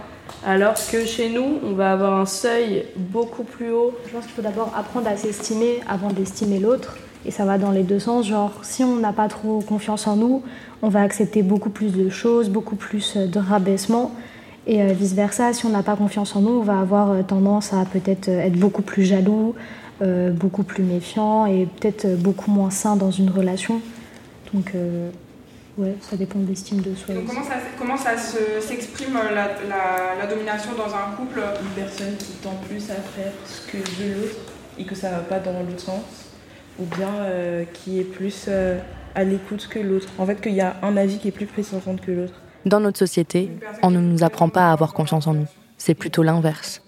Alors 0.45 0.75
que 0.91 1.05
chez 1.05 1.29
nous, 1.29 1.59
on 1.65 1.73
va 1.73 1.91
avoir 1.91 2.19
un 2.19 2.27
seuil 2.27 2.85
beaucoup 2.95 3.43
plus 3.43 3.71
haut. 3.71 3.95
Je 4.05 4.11
pense 4.11 4.25
qu'il 4.25 4.33
faut 4.33 4.43
d'abord 4.43 4.71
apprendre 4.77 5.07
à 5.07 5.17
s'estimer 5.17 5.79
avant 5.87 6.09
d'estimer 6.09 6.59
l'autre. 6.59 6.97
Et 7.25 7.31
ça 7.31 7.43
va 7.45 7.57
dans 7.57 7.71
les 7.71 7.81
deux 7.83 7.99
sens. 7.99 8.27
Genre, 8.27 8.51
si 8.61 8.83
on 8.83 8.97
n'a 8.97 9.11
pas 9.11 9.27
trop 9.27 9.61
confiance 9.61 10.05
en 10.05 10.15
nous, 10.15 10.43
on 10.83 10.89
va 10.89 11.01
accepter 11.01 11.41
beaucoup 11.41 11.71
plus 11.71 11.91
de 11.91 12.09
choses, 12.09 12.49
beaucoup 12.49 12.75
plus 12.75 13.15
euh, 13.17 13.25
de 13.25 13.39
rabaissement. 13.39 14.11
Et 14.67 14.93
vice-versa, 14.93 15.53
si 15.53 15.65
on 15.65 15.69
n'a 15.69 15.83
pas 15.83 15.95
confiance 15.95 16.35
en 16.35 16.41
nous, 16.41 16.59
on 16.59 16.63
va 16.63 16.79
avoir 16.79 17.25
tendance 17.25 17.73
à 17.73 17.85
peut-être 17.85 18.27
être 18.29 18.57
beaucoup 18.57 18.81
plus 18.81 19.03
jaloux, 19.03 19.55
beaucoup 20.33 20.63
plus 20.63 20.83
méfiant 20.83 21.45
et 21.45 21.65
peut-être 21.65 22.07
beaucoup 22.19 22.51
moins 22.51 22.69
sain 22.69 22.95
dans 22.95 23.09
une 23.09 23.29
relation. 23.29 23.81
Donc, 24.53 24.71
euh, 24.73 25.09
ouais, 25.77 25.95
ça 26.01 26.15
dépend 26.15 26.39
de 26.39 26.47
l'estime 26.47 26.81
de 26.81 26.95
soi. 26.95 27.13
Donc 27.13 27.27
comment 27.27 27.43
ça, 27.43 27.55
comment 27.77 27.97
ça 27.97 28.17
s'exprime 28.17 29.15
euh, 29.15 29.35
la, 29.35 30.17
la, 30.19 30.27
domination 30.27 30.71
dans 30.75 30.93
un 30.93 31.15
couple? 31.15 31.39
Une 31.39 31.83
personne 31.83 32.15
qui 32.17 32.33
tend 32.41 32.55
plus 32.67 32.89
à 32.89 32.95
faire 32.95 33.31
ce 33.45 33.71
que 33.71 33.77
veut 33.77 34.21
l'autre 34.21 34.53
et 34.77 34.85
que 34.85 34.95
ça 34.95 35.11
va 35.11 35.19
pas 35.19 35.39
dans 35.39 35.59
l'autre 35.59 35.79
sens, 35.79 36.01
ou 36.79 36.85
bien 36.85 37.13
euh, 37.19 37.63
qui 37.73 37.99
est 37.99 38.03
plus 38.03 38.49
à 39.15 39.23
l'écoute 39.23 39.67
que 39.67 39.79
l'autre. 39.79 40.07
En 40.17 40.25
fait, 40.25 40.41
qu'il 40.41 40.53
y 40.53 40.61
a 40.61 40.77
un 40.81 40.97
avis 40.97 41.19
qui 41.19 41.27
est 41.27 41.31
plus 41.31 41.45
pressant 41.45 41.79
que 41.79 42.11
l'autre. 42.11 42.33
Dans 42.65 42.79
notre 42.79 42.99
société, 42.99 43.51
on 43.83 43.91
ne 43.91 43.99
nous 43.99 44.23
apprend 44.23 44.49
pas 44.49 44.69
à 44.69 44.73
avoir 44.73 44.93
confiance 44.93 45.27
en 45.27 45.33
nous. 45.33 45.47
C'est 45.77 45.93
plutôt 45.93 46.23
l'inverse. 46.23 46.81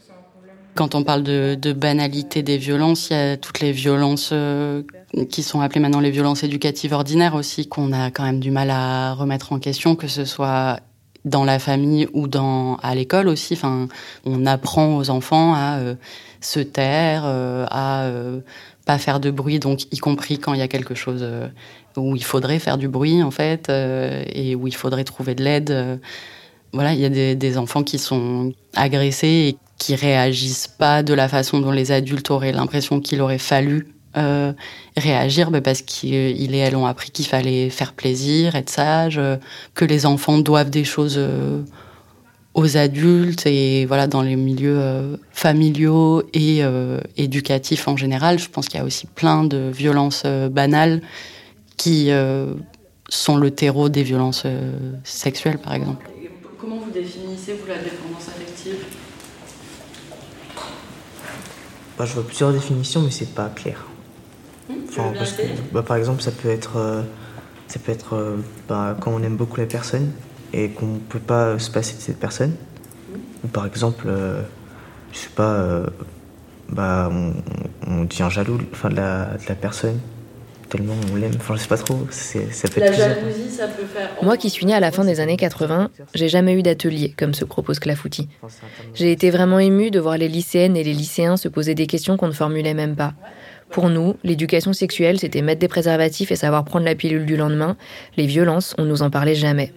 Quand 0.75 0.95
on 0.95 1.03
parle 1.03 1.23
de, 1.23 1.73
banalité 1.73 2.43
des 2.43 2.57
violences, 2.57 3.09
il 3.09 3.13
y 3.13 3.19
a 3.19 3.37
toutes 3.37 3.59
les 3.59 3.71
violences 3.71 4.29
euh, 4.31 4.83
qui 5.29 5.43
sont 5.43 5.59
appelées 5.59 5.81
maintenant 5.81 5.99
les 5.99 6.11
violences 6.11 6.43
éducatives 6.43 6.93
ordinaires 6.93 7.35
aussi, 7.35 7.67
qu'on 7.67 7.91
a 7.91 8.09
quand 8.09 8.23
même 8.23 8.39
du 8.39 8.51
mal 8.51 8.69
à 8.69 9.13
remettre 9.13 9.51
en 9.51 9.59
question, 9.59 9.95
que 9.95 10.07
ce 10.07 10.23
soit 10.23 10.79
dans 11.25 11.43
la 11.43 11.59
famille 11.59 12.07
ou 12.13 12.27
à 12.81 12.95
l'école 12.95 13.27
aussi. 13.27 13.53
Enfin, 13.53 13.87
on 14.25 14.45
apprend 14.45 14.97
aux 14.97 15.09
enfants 15.09 15.53
à 15.53 15.77
euh, 15.79 15.95
se 16.39 16.59
taire, 16.59 17.23
euh, 17.25 17.65
à 17.69 18.05
pas 18.85 18.97
faire 18.97 19.19
de 19.19 19.31
bruit, 19.31 19.59
donc 19.59 19.83
y 19.91 19.97
compris 19.97 20.39
quand 20.39 20.53
il 20.53 20.59
y 20.59 20.63
a 20.63 20.67
quelque 20.67 20.95
chose 20.95 21.25
où 21.97 22.15
il 22.15 22.23
faudrait 22.23 22.59
faire 22.59 22.77
du 22.77 22.87
bruit 22.87 23.21
en 23.21 23.31
fait, 23.31 23.69
et 23.69 24.55
où 24.55 24.67
il 24.67 24.75
faudrait 24.75 25.03
trouver 25.03 25.35
de 25.35 25.43
l'aide. 25.43 25.99
voilà, 26.73 26.93
il 26.93 26.99
y 26.99 27.05
a 27.05 27.35
des, 27.35 27.57
enfants 27.57 27.83
qui 27.83 27.99
sont 27.99 28.53
agressés 28.75 29.27
et 29.27 29.57
qui 29.77 29.95
réagissent 29.95 30.67
pas 30.67 31.03
de 31.03 31.13
la 31.13 31.27
façon 31.27 31.59
dont 31.59 31.71
les 31.71 31.91
adultes 31.91 32.31
auraient 32.31 32.51
l'impression 32.51 32.99
qu'il 32.99 33.21
aurait 33.21 33.37
fallu 33.37 33.87
euh, 34.17 34.51
réagir 34.97 35.51
bah, 35.51 35.61
parce 35.61 35.81
qu'ils 35.81 36.53
et 36.53 36.57
elles 36.57 36.75
ont 36.75 36.85
appris 36.85 37.11
qu'il 37.11 37.25
fallait 37.25 37.69
faire 37.69 37.93
plaisir, 37.93 38.55
être 38.55 38.69
sage, 38.69 39.17
euh, 39.17 39.37
que 39.73 39.85
les 39.85 40.05
enfants 40.05 40.37
doivent 40.37 40.69
des 40.69 40.83
choses 40.83 41.15
euh, 41.17 41.61
aux 42.53 42.77
adultes 42.77 43.45
et 43.45 43.85
voilà 43.85 44.07
dans 44.07 44.21
les 44.21 44.35
milieux 44.35 44.79
familiaux 45.31 46.23
et 46.33 46.61
éducatifs 47.15 47.87
en 47.87 47.95
général. 47.95 48.39
Je 48.39 48.49
pense 48.49 48.67
qu'il 48.67 48.79
y 48.79 48.83
a 48.83 48.85
aussi 48.85 49.07
plein 49.07 49.43
de 49.45 49.71
violences 49.73 50.25
banales 50.25 51.01
qui 51.77 52.09
sont 53.07 53.37
le 53.37 53.51
terreau 53.51 53.87
des 53.87 54.03
violences 54.03 54.45
sexuelles 55.05 55.59
par 55.59 55.73
exemple. 55.73 56.09
Comment 56.59 56.77
vous 56.77 56.91
définissez 56.91 57.53
vous 57.53 57.67
la 57.67 57.77
dépendance 57.77 58.27
affective? 58.27 58.75
Je 62.05 62.13
vois 62.13 62.23
plusieurs 62.25 62.51
définitions, 62.51 63.01
mais 63.01 63.11
c'est 63.11 63.33
pas 63.33 63.49
clair. 63.49 63.85
Hmm, 64.69 64.75
bah, 65.71 65.83
par 65.83 65.97
exemple, 65.97 66.21
ça 66.21 66.31
peut 66.31 66.49
être, 66.49 66.77
euh, 66.77 67.03
ça 67.67 67.79
peut 67.79 67.91
être 67.91 68.15
euh, 68.15 68.37
bah, 68.67 68.97
quand 68.99 69.11
on 69.11 69.21
aime 69.23 69.35
beaucoup 69.35 69.59
la 69.59 69.65
personne 69.65 70.11
et 70.53 70.69
qu'on 70.69 70.87
ne 70.87 70.99
peut 70.99 71.19
pas 71.19 71.57
se 71.59 71.71
passer 71.71 71.95
de 71.95 72.01
cette 72.01 72.19
personne. 72.19 72.55
Ou 73.43 73.47
par 73.47 73.65
exemple, 73.65 74.05
euh, 74.07 74.41
je 75.11 75.17
sais 75.17 75.29
pas, 75.35 75.83
bah, 76.69 77.09
on, 77.11 77.33
on, 77.87 78.03
devient 78.03 78.27
jaloux 78.29 78.59
enfin, 78.71 78.89
de, 78.89 78.95
la, 78.95 79.25
de 79.25 79.49
la 79.49 79.55
personne 79.55 79.99
tellement 80.71 80.95
on 81.11 81.15
l'aime. 81.15 81.33
Enfin, 81.35 81.55
je 81.55 81.61
sais 81.61 81.67
pas 81.67 81.77
trop. 81.77 82.07
Ça 82.09 82.67
peut 82.69 82.79
la 82.79 82.91
jalousie, 82.91 83.49
ça 83.49 83.67
peut 83.67 83.85
faire. 83.85 84.09
Moi 84.23 84.37
qui 84.37 84.49
suis 84.49 84.65
née 84.65 84.73
à 84.73 84.79
la 84.79 84.91
fin 84.91 85.03
des 85.03 85.19
années 85.19 85.37
80, 85.37 85.91
j'ai 86.15 86.29
jamais 86.29 86.53
eu 86.53 86.63
d'atelier 86.63 87.13
comme 87.17 87.33
se 87.33 87.45
propose 87.45 87.79
Clafouti. 87.79 88.29
J'ai 88.95 89.11
été 89.11 89.29
vraiment 89.29 89.59
émue 89.59 89.91
de 89.91 89.99
voir 89.99 90.17
les 90.17 90.29
lycéennes 90.29 90.77
et 90.77 90.83
les 90.83 90.93
lycéens 90.93 91.37
se 91.37 91.49
poser 91.49 91.75
des 91.75 91.87
questions 91.87 92.17
qu'on 92.17 92.27
ne 92.27 92.33
formulait 92.33 92.73
même 92.73 92.95
pas. 92.95 93.13
Pour 93.69 93.89
nous, 93.89 94.15
l'éducation 94.23 94.73
sexuelle, 94.73 95.19
c'était 95.19 95.41
mettre 95.41 95.59
des 95.59 95.69
préservatifs 95.69 96.31
et 96.31 96.35
savoir 96.35 96.65
prendre 96.65 96.85
la 96.85 96.95
pilule 96.95 97.25
du 97.25 97.37
lendemain. 97.37 97.77
Les 98.17 98.25
violences, 98.25 98.75
on 98.77 98.83
nous 98.83 99.01
en 99.01 99.09
parlait 99.09 99.35
jamais. 99.35 99.73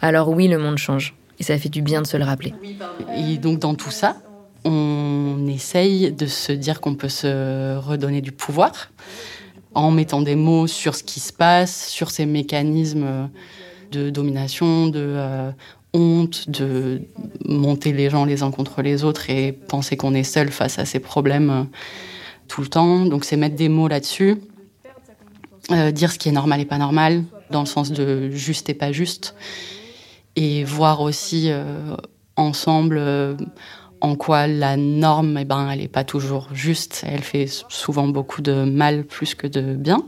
Alors 0.00 0.28
oui, 0.28 0.48
le 0.48 0.58
monde 0.58 0.78
change. 0.78 1.14
Et 1.38 1.42
ça 1.42 1.58
fait 1.58 1.68
du 1.68 1.82
bien 1.82 2.02
de 2.02 2.06
se 2.06 2.16
le 2.16 2.24
rappeler. 2.24 2.54
Et 3.16 3.38
donc 3.38 3.58
dans 3.58 3.74
tout 3.74 3.90
ça, 3.90 4.16
on 4.64 5.46
essaye 5.48 6.12
de 6.12 6.26
se 6.26 6.52
dire 6.52 6.80
qu'on 6.80 6.94
peut 6.94 7.08
se 7.08 7.76
redonner 7.76 8.20
du 8.20 8.32
pouvoir 8.32 8.90
en 9.74 9.90
mettant 9.90 10.22
des 10.22 10.36
mots 10.36 10.66
sur 10.66 10.94
ce 10.94 11.02
qui 11.02 11.20
se 11.20 11.32
passe, 11.32 11.88
sur 11.88 12.10
ces 12.10 12.26
mécanismes 12.26 13.28
de 13.92 14.10
domination, 14.10 14.86
de 14.86 15.00
euh, 15.00 15.50
honte, 15.92 16.50
de 16.50 17.02
monter 17.44 17.92
les 17.92 18.10
gens 18.10 18.24
les 18.24 18.42
uns 18.42 18.50
contre 18.50 18.82
les 18.82 19.04
autres 19.04 19.30
et 19.30 19.52
penser 19.52 19.96
qu'on 19.96 20.14
est 20.14 20.24
seul 20.24 20.50
face 20.50 20.78
à 20.78 20.84
ces 20.84 21.00
problèmes 21.00 21.50
euh, 21.50 21.62
tout 22.48 22.60
le 22.60 22.68
temps. 22.68 23.06
Donc 23.06 23.24
c'est 23.24 23.36
mettre 23.36 23.56
des 23.56 23.68
mots 23.68 23.88
là-dessus, 23.88 24.36
euh, 25.70 25.90
dire 25.90 26.12
ce 26.12 26.18
qui 26.18 26.28
est 26.28 26.32
normal 26.32 26.60
et 26.60 26.64
pas 26.64 26.78
normal, 26.78 27.24
dans 27.50 27.60
le 27.60 27.66
sens 27.66 27.92
de 27.92 28.30
juste 28.30 28.68
et 28.68 28.74
pas 28.74 28.92
juste, 28.92 29.34
et 30.36 30.64
voir 30.64 31.00
aussi 31.00 31.50
ensemble 32.36 33.00
en 34.00 34.16
quoi 34.16 34.46
la 34.46 34.76
norme, 34.76 35.38
eh 35.38 35.44
ben, 35.46 35.70
elle 35.70 35.78
n'est 35.78 35.88
pas 35.88 36.04
toujours 36.04 36.48
juste. 36.52 37.04
Elle 37.06 37.22
fait 37.22 37.48
souvent 37.68 38.06
beaucoup 38.06 38.42
de 38.42 38.64
mal 38.64 39.04
plus 39.04 39.34
que 39.34 39.46
de 39.46 39.74
bien. 39.74 40.04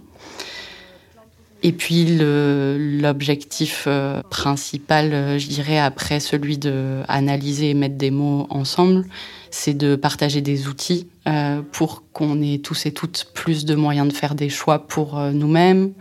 Et 1.62 1.72
puis 1.72 2.18
l'objectif 2.18 3.84
euh, 3.86 4.22
principal, 4.30 5.14
euh, 5.14 5.38
je 5.38 5.48
dirais, 5.48 5.78
après 5.78 6.20
celui 6.20 6.58
de 6.58 7.00
analyser 7.08 7.70
et 7.70 7.74
mettre 7.74 7.96
des 7.96 8.10
mots 8.10 8.46
ensemble, 8.50 9.06
c'est 9.50 9.74
de 9.74 9.96
partager 9.96 10.42
des 10.42 10.68
outils 10.68 11.08
euh, 11.26 11.62
pour 11.72 12.04
qu'on 12.12 12.42
ait 12.42 12.58
tous 12.58 12.84
et 12.84 12.92
toutes 12.92 13.28
plus 13.32 13.64
de 13.64 13.74
moyens 13.74 14.06
de 14.08 14.12
faire 14.12 14.34
des 14.34 14.50
choix 14.50 14.86
pour 14.86 15.18
nous-mêmes, 15.18 15.92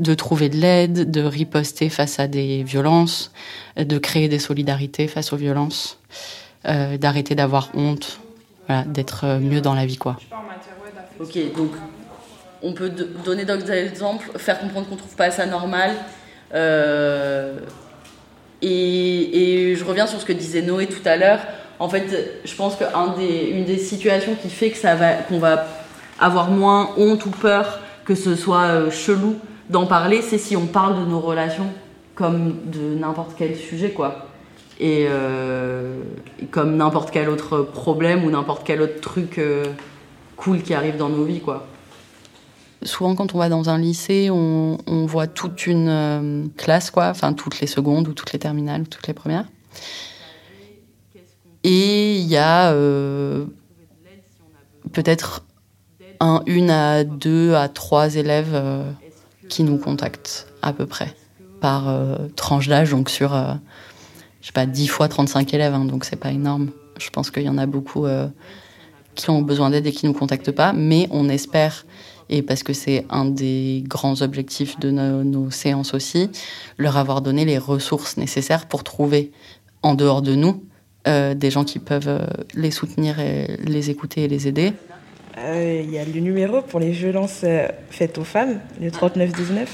de 0.00 0.14
trouver 0.14 0.48
de 0.48 0.56
l'aide, 0.56 1.10
de 1.10 1.22
riposter 1.22 1.88
face 1.88 2.18
à 2.18 2.26
des 2.26 2.64
violences, 2.64 3.32
de 3.76 3.98
créer 3.98 4.28
des 4.28 4.38
solidarités 4.38 5.06
face 5.06 5.32
aux 5.32 5.36
violences, 5.36 5.98
euh, 6.66 6.96
d'arrêter 6.96 7.34
d'avoir 7.34 7.70
honte, 7.74 8.20
voilà, 8.66 8.84
d'être 8.84 9.38
mieux 9.38 9.60
dans 9.60 9.74
la 9.74 9.86
vie, 9.86 9.98
quoi. 9.98 10.16
Ok, 11.20 11.38
donc 11.54 11.70
on 12.62 12.72
peut 12.72 12.90
donner 13.24 13.44
d'autres 13.44 13.70
exemples, 13.70 14.30
faire 14.38 14.58
comprendre 14.58 14.88
qu'on 14.88 14.96
trouve 14.96 15.14
pas 15.16 15.30
ça 15.30 15.46
normal. 15.46 15.92
Euh, 16.54 17.58
et, 18.62 19.74
je 19.76 19.84
reviens 19.84 20.06
sur 20.06 20.20
ce 20.20 20.24
que 20.24 20.32
disait 20.32 20.62
Noé 20.62 20.86
tout 20.86 21.06
à 21.06 21.16
l'heure. 21.16 21.40
En 21.78 21.88
fait, 21.88 22.40
je 22.44 22.54
pense 22.54 22.76
qu'une 22.76 23.64
des, 23.64 23.78
situations 23.78 24.34
qui 24.34 24.50
fait 24.50 24.70
que 24.70 24.76
ça 24.76 24.94
va, 24.94 25.12
qu'on 25.14 25.38
va 25.38 25.66
avoir 26.18 26.50
moins 26.50 26.90
honte 26.96 27.24
ou 27.24 27.30
peur 27.30 27.80
que 28.04 28.14
ce 28.14 28.34
soit 28.34 28.64
euh, 28.64 28.90
chelou 28.90 29.38
d'en 29.70 29.86
parler, 29.86 30.22
c'est 30.22 30.38
si 30.38 30.56
on 30.56 30.66
parle 30.66 31.00
de 31.00 31.06
nos 31.08 31.20
relations 31.20 31.68
comme 32.14 32.56
de 32.66 32.94
n'importe 32.94 33.32
quel 33.38 33.56
sujet, 33.56 33.90
quoi. 33.90 34.26
Et, 34.78 35.06
euh, 35.08 36.02
comme 36.50 36.76
n'importe 36.76 37.10
quel 37.10 37.28
autre 37.28 37.62
problème 37.62 38.24
ou 38.24 38.30
n'importe 38.30 38.62
quel 38.64 38.82
autre 38.82 39.00
truc 39.00 39.40
cool 40.36 40.62
qui 40.62 40.74
arrive 40.74 40.96
dans 40.96 41.08
nos 41.08 41.24
vies, 41.24 41.40
quoi. 41.40 41.66
Souvent, 42.82 43.14
quand 43.14 43.34
on 43.34 43.38
va 43.38 43.50
dans 43.50 43.68
un 43.68 43.78
lycée, 43.78 44.30
on, 44.30 44.78
voit 45.06 45.26
toute 45.26 45.66
une 45.66 45.88
euh, 45.88 46.46
classe, 46.56 46.90
quoi, 46.90 47.08
enfin 47.08 47.34
toutes 47.34 47.60
les 47.60 47.66
secondes 47.66 48.08
ou 48.08 48.14
toutes 48.14 48.32
les 48.32 48.38
terminales 48.38 48.82
ou 48.82 48.86
toutes 48.86 49.06
les 49.06 49.12
premières. 49.12 49.44
Et 51.62 52.16
il 52.16 52.26
y 52.26 52.38
a 52.38 52.72
euh, 52.72 53.44
peut-être 54.92 55.44
un, 56.20 56.42
une 56.46 56.70
à 56.70 57.04
deux 57.04 57.54
à 57.54 57.68
trois 57.68 58.14
élèves 58.14 58.52
euh, 58.54 58.90
qui 59.50 59.62
nous 59.64 59.76
contactent 59.76 60.46
à 60.62 60.72
peu 60.72 60.86
près 60.86 61.14
par 61.60 61.94
tranche 62.36 62.68
d'âge, 62.68 62.90
donc 62.90 63.10
sur, 63.10 63.34
je 64.40 64.46
sais 64.46 64.52
pas, 64.52 64.64
10 64.64 64.86
fois 64.86 65.08
35 65.08 65.52
élèves, 65.52 65.74
hein, 65.74 65.84
donc 65.84 66.06
c'est 66.06 66.16
pas 66.16 66.30
énorme. 66.30 66.70
Je 66.98 67.10
pense 67.10 67.30
qu'il 67.30 67.42
y 67.42 67.50
en 67.50 67.58
a 67.58 67.66
beaucoup 67.66 68.06
qui 69.14 69.28
ont 69.28 69.42
besoin 69.42 69.68
d'aide 69.68 69.86
et 69.86 69.92
qui 69.92 70.06
nous 70.06 70.14
contactent 70.14 70.52
pas, 70.52 70.72
mais 70.72 71.06
on 71.10 71.28
espère 71.28 71.84
et 72.30 72.42
parce 72.42 72.62
que 72.62 72.72
c'est 72.72 73.04
un 73.10 73.24
des 73.24 73.82
grands 73.86 74.22
objectifs 74.22 74.78
de 74.78 74.90
nos, 74.90 75.50
séances 75.50 75.94
aussi, 75.94 76.30
leur 76.78 76.96
avoir 76.96 77.20
donné 77.20 77.44
les 77.44 77.58
ressources 77.58 78.16
nécessaires 78.16 78.66
pour 78.66 78.84
trouver 78.84 79.32
en 79.82 79.94
dehors 79.94 80.22
de 80.22 80.36
nous 80.36 80.64
euh, 81.08 81.34
des 81.34 81.50
gens 81.50 81.64
qui 81.64 81.80
peuvent 81.80 82.08
euh, 82.08 82.24
les 82.54 82.70
soutenir 82.70 83.16
les 83.18 83.90
écouter 83.90 84.24
et 84.24 84.28
les 84.28 84.46
aider. 84.46 84.72
Euh, 85.38 85.82
il 85.84 85.90
y 85.90 85.98
a 85.98 86.04
le 86.04 86.20
numéro 86.20 86.62
pour 86.62 86.80
les 86.80 86.90
violences 86.90 87.44
faites 87.90 88.18
aux 88.18 88.24
femmes, 88.24 88.60
le 88.80 88.90
3919. 88.90 89.70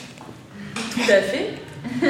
Tout 0.93 1.01
à 1.11 1.21
fait. 1.23 1.51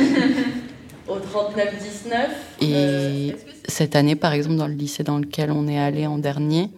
Au 1.08 1.20
3919. 1.20 2.30
Et 2.62 3.36
cette 3.68 3.94
année, 3.94 4.16
par 4.16 4.32
exemple, 4.32 4.56
dans 4.56 4.66
le 4.66 4.74
lycée 4.74 5.04
dans 5.04 5.18
lequel 5.18 5.52
on 5.52 5.68
est 5.68 5.78
allé 5.78 6.06
en 6.06 6.18
dernier, 6.18 6.70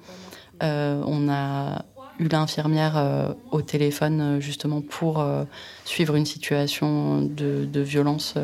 on 0.60 1.28
a 1.30 1.84
eu 2.18 2.28
l'infirmière 2.28 2.96
euh, 2.96 3.32
au 3.50 3.62
téléphone 3.62 4.20
euh, 4.20 4.40
justement 4.40 4.80
pour 4.80 5.20
euh, 5.20 5.44
suivre 5.84 6.16
une 6.16 6.26
situation 6.26 7.22
de, 7.22 7.80
violence 7.80 8.34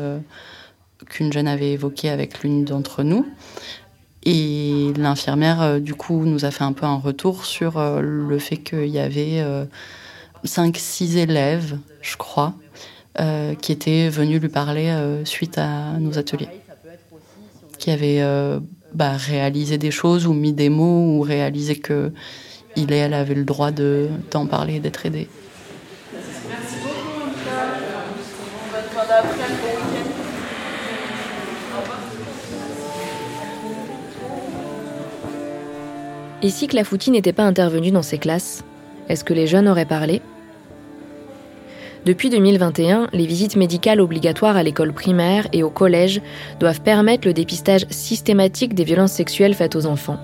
qu'une 1.09 1.31
jeune 1.31 1.47
avait 1.47 1.73
évoquée 1.73 2.09
avec 2.09 2.41
l'une 2.41 2.63
d'entre 2.63 3.03
nous. 3.03 3.25
Et 4.25 4.91
l'infirmière, 4.97 5.79
du 5.79 5.93
coup, 5.93 6.25
nous 6.25 6.45
a 6.45 6.51
fait 6.51 6.63
un 6.63 6.73
peu 6.73 6.85
un 6.85 6.97
retour 6.97 7.45
sur 7.45 7.79
le 8.01 8.39
fait 8.39 8.57
qu'il 8.57 8.87
y 8.87 8.97
avait 8.97 9.43
5-6 10.43 11.17
élèves, 11.17 11.77
je 12.01 12.17
crois, 12.17 12.55
qui 13.61 13.71
étaient 13.71 14.09
venus 14.09 14.41
lui 14.41 14.49
parler 14.49 14.91
suite 15.25 15.59
à 15.59 15.99
nos 15.99 16.17
ateliers. 16.17 16.49
Qui 17.77 17.91
avaient 17.91 18.23
bah, 18.95 19.15
réalisé 19.15 19.77
des 19.77 19.91
choses 19.91 20.25
ou 20.25 20.33
mis 20.33 20.53
des 20.53 20.69
mots 20.69 21.17
ou 21.17 21.21
réalisé 21.21 21.75
que 21.75 22.11
il 22.75 22.91
et 22.91 22.97
elle 22.97 23.13
avaient 23.13 23.35
le 23.35 23.45
droit 23.45 23.71
d'en 23.71 24.47
parler 24.47 24.75
et 24.75 24.79
d'être 24.79 25.05
aidés. 25.05 25.27
Et 36.45 36.49
si 36.49 36.67
Clafouti 36.67 37.09
n'était 37.09 37.33
pas 37.33 37.43
intervenu 37.43 37.89
dans 37.89 38.03
ces 38.03 38.19
classes, 38.19 38.63
est-ce 39.09 39.23
que 39.23 39.33
les 39.33 39.47
jeunes 39.47 39.67
auraient 39.67 39.83
parlé? 39.83 40.21
Depuis 42.05 42.29
2021, 42.29 43.07
les 43.13 43.25
visites 43.25 43.55
médicales 43.55 43.99
obligatoires 43.99 44.55
à 44.55 44.61
l'école 44.61 44.93
primaire 44.93 45.47
et 45.53 45.63
au 45.63 45.71
collège 45.71 46.21
doivent 46.59 46.81
permettre 46.81 47.27
le 47.27 47.33
dépistage 47.33 47.87
systématique 47.89 48.75
des 48.75 48.83
violences 48.83 49.13
sexuelles 49.13 49.55
faites 49.55 49.75
aux 49.75 49.87
enfants 49.87 50.19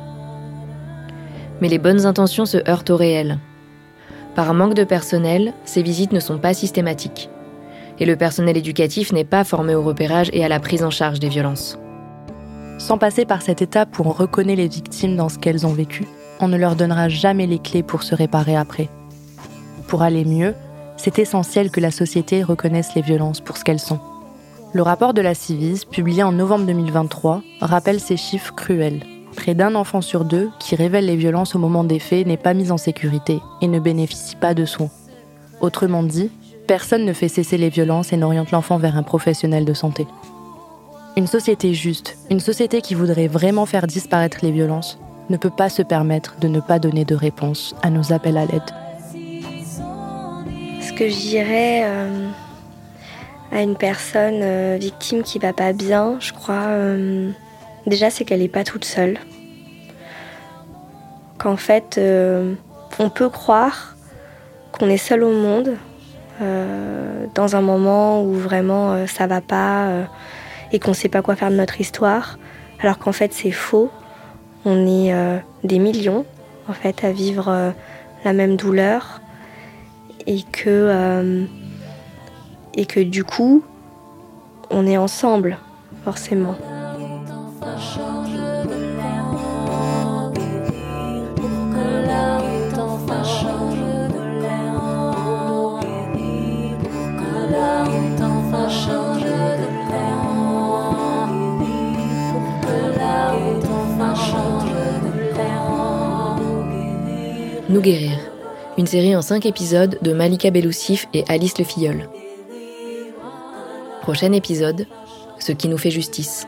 mais 1.62 1.70
les 1.70 1.78
bonnes 1.78 2.06
intentions 2.06 2.46
se 2.46 2.58
heurtent 2.68 2.90
au 2.90 2.98
réel. 2.98 3.38
Par 4.36 4.54
manque 4.54 4.74
de 4.74 4.84
personnel, 4.84 5.54
ces 5.64 5.84
visites 5.84 6.12
ne 6.12 6.20
sont 6.20 6.40
pas 6.40 6.54
systématiques. 6.54 7.30
Et 8.00 8.06
le 8.06 8.16
personnel 8.16 8.58
éducatif 8.58 9.14
n'est 9.14 9.24
pas 9.24 9.44
formé 9.44 9.76
au 9.76 9.84
repérage 9.84 10.32
et 10.34 10.44
à 10.44 10.50
la 10.50 10.60
prise 10.60 10.84
en 10.84 10.90
charge 10.90 11.20
des 11.20 11.30
violences. 11.30 11.78
Sans 12.82 12.98
passer 12.98 13.26
par 13.26 13.44
cette 13.44 13.62
étape 13.62 14.00
où 14.00 14.04
on 14.08 14.12
reconnaît 14.12 14.56
les 14.56 14.68
victimes 14.68 15.16
dans 15.16 15.30
ce 15.30 15.38
qu'elles 15.38 15.68
ont 15.68 15.72
vécu, 15.72 16.08
on 16.40 16.48
ne 16.48 16.58
leur 16.58 16.76
donnera 16.76 17.10
jamais 17.10 17.46
les 17.46 17.60
clés 17.60 17.84
pour 17.84 18.02
se 18.02 18.16
réparer 18.16 18.56
après. 18.56 18.90
Pour 19.88 20.02
aller 20.02 20.26
mieux, 20.26 20.56
c'est 20.98 21.20
essentiel 21.20 21.70
que 21.70 21.80
la 21.80 21.92
société 21.92 22.42
reconnaisse 22.42 22.96
les 22.96 23.04
violences 23.04 23.40
pour 23.40 23.58
ce 23.58 23.64
qu'elles 23.64 23.80
sont. 23.80 24.00
Le 24.74 24.82
rapport 24.82 25.14
de 25.14 25.22
la 25.22 25.36
Civise, 25.36 25.86
publié 25.86 26.24
en 26.24 26.32
novembre 26.32 26.66
2023, 26.66 27.44
rappelle 27.62 28.00
ces 28.00 28.18
chiffres 28.18 28.56
cruels. 28.56 29.04
Près 29.36 29.54
d'un 29.54 29.76
enfant 29.76 30.02
sur 30.02 30.26
deux 30.26 30.50
qui 30.58 30.76
révèle 30.76 31.06
les 31.06 31.18
violences 31.18 31.54
au 31.54 31.60
moment 31.60 31.84
des 31.84 32.00
faits 32.00 32.26
n'est 32.26 32.36
pas 32.36 32.56
mis 32.56 32.72
en 32.72 32.78
sécurité 32.78 33.42
et 33.62 33.68
ne 33.68 33.80
bénéficie 33.80 34.36
pas 34.36 34.56
de 34.56 34.66
soins. 34.66 34.90
Autrement 35.62 36.02
dit, 36.02 36.32
personne 36.66 37.06
ne 37.06 37.14
fait 37.14 37.28
cesser 37.28 37.60
les 37.60 37.70
violences 37.70 38.12
et 38.12 38.18
n'oriente 38.18 38.50
l'enfant 38.50 38.80
vers 38.80 38.98
un 38.98 39.04
professionnel 39.04 39.66
de 39.66 39.74
santé. 39.76 40.08
Une 41.18 41.28
société 41.28 41.74
juste, 41.74 42.18
une 42.30 42.40
société 42.40 42.80
qui 42.82 42.96
voudrait 42.96 43.28
vraiment 43.28 43.66
faire 43.66 43.86
disparaître 43.86 44.38
les 44.44 44.52
violences, 44.52 44.98
ne 45.30 45.36
peut 45.36 45.50
pas 45.50 45.68
se 45.68 45.82
permettre 45.82 46.38
de 46.40 46.48
ne 46.48 46.62
pas 46.62 46.80
donner 46.80 47.04
de 47.04 47.16
réponse 47.16 47.76
à 47.82 47.90
nos 47.90 48.14
appels 48.14 48.38
à 48.38 48.46
l'aide. 48.46 48.62
Ce 50.82 50.94
que 50.94 51.10
je 51.10 51.16
dirais 51.16 51.82
euh, 51.84 52.30
à 53.52 53.62
une 53.62 53.76
personne 53.76 54.40
euh, 54.42 54.78
victime 54.80 55.24
qui 55.24 55.38
va 55.38 55.52
pas 55.52 55.74
bien, 55.74 56.16
je 56.20 56.32
crois, 56.32 56.68
euh, 56.68 57.32
Déjà, 57.88 58.10
c'est 58.12 58.26
qu'elle 58.26 58.42
n'est 58.42 58.48
pas 58.48 58.64
toute 58.64 58.86
seule. 58.86 59.18
Qu'en 61.40 61.58
fait, 61.58 62.00
on 62.00 63.10
peut 63.10 63.30
croire 63.30 63.96
qu'on 64.72 64.88
est 64.88 64.98
seul 64.98 65.24
au 65.24 65.32
monde 65.32 65.78
dans 66.40 67.56
un 67.56 67.62
moment 67.62 68.24
où 68.24 68.34
vraiment 68.34 69.08
ça 69.08 69.26
va 69.26 69.42
pas 69.42 70.06
et 70.72 70.80
qu'on 70.80 70.92
ne 70.92 70.96
sait 70.96 71.10
pas 71.10 71.22
quoi 71.22 71.36
faire 71.36 71.52
de 71.52 71.56
notre 71.56 71.80
histoire, 71.82 72.38
alors 72.80 72.98
qu'en 72.98 73.12
fait 73.12 73.34
c'est 73.34 73.52
faux. 73.52 73.90
On 74.64 74.86
est 74.86 75.14
des 75.64 75.80
millions 75.80 76.26
en 76.68 76.74
fait 76.74 77.04
à 77.04 77.12
vivre 77.12 77.74
la 78.24 78.34
même 78.34 78.56
douleur 78.56 79.22
et 80.28 80.44
que 80.44 81.48
et 82.76 82.86
que 82.86 83.00
du 83.00 83.24
coup 83.24 83.64
on 84.70 84.86
est 84.86 84.98
ensemble 84.98 85.58
forcément. 86.04 86.56
Nous 107.72 107.80
guérir, 107.80 108.20
une 108.78 108.86
série 108.86 109.16
en 109.16 109.22
5 109.22 109.46
épisodes 109.46 109.98
de 110.02 110.12
Malika 110.12 110.52
Beloussif 110.52 111.08
et 111.14 111.24
Alice 111.30 111.58
Le 111.58 111.64
Filleul. 111.64 112.10
Prochain 114.02 114.34
épisode, 114.34 114.88
Ce 115.40 115.54
qui 115.54 115.70
nous 115.70 115.78
fait 115.78 115.90
justice. 115.90 116.46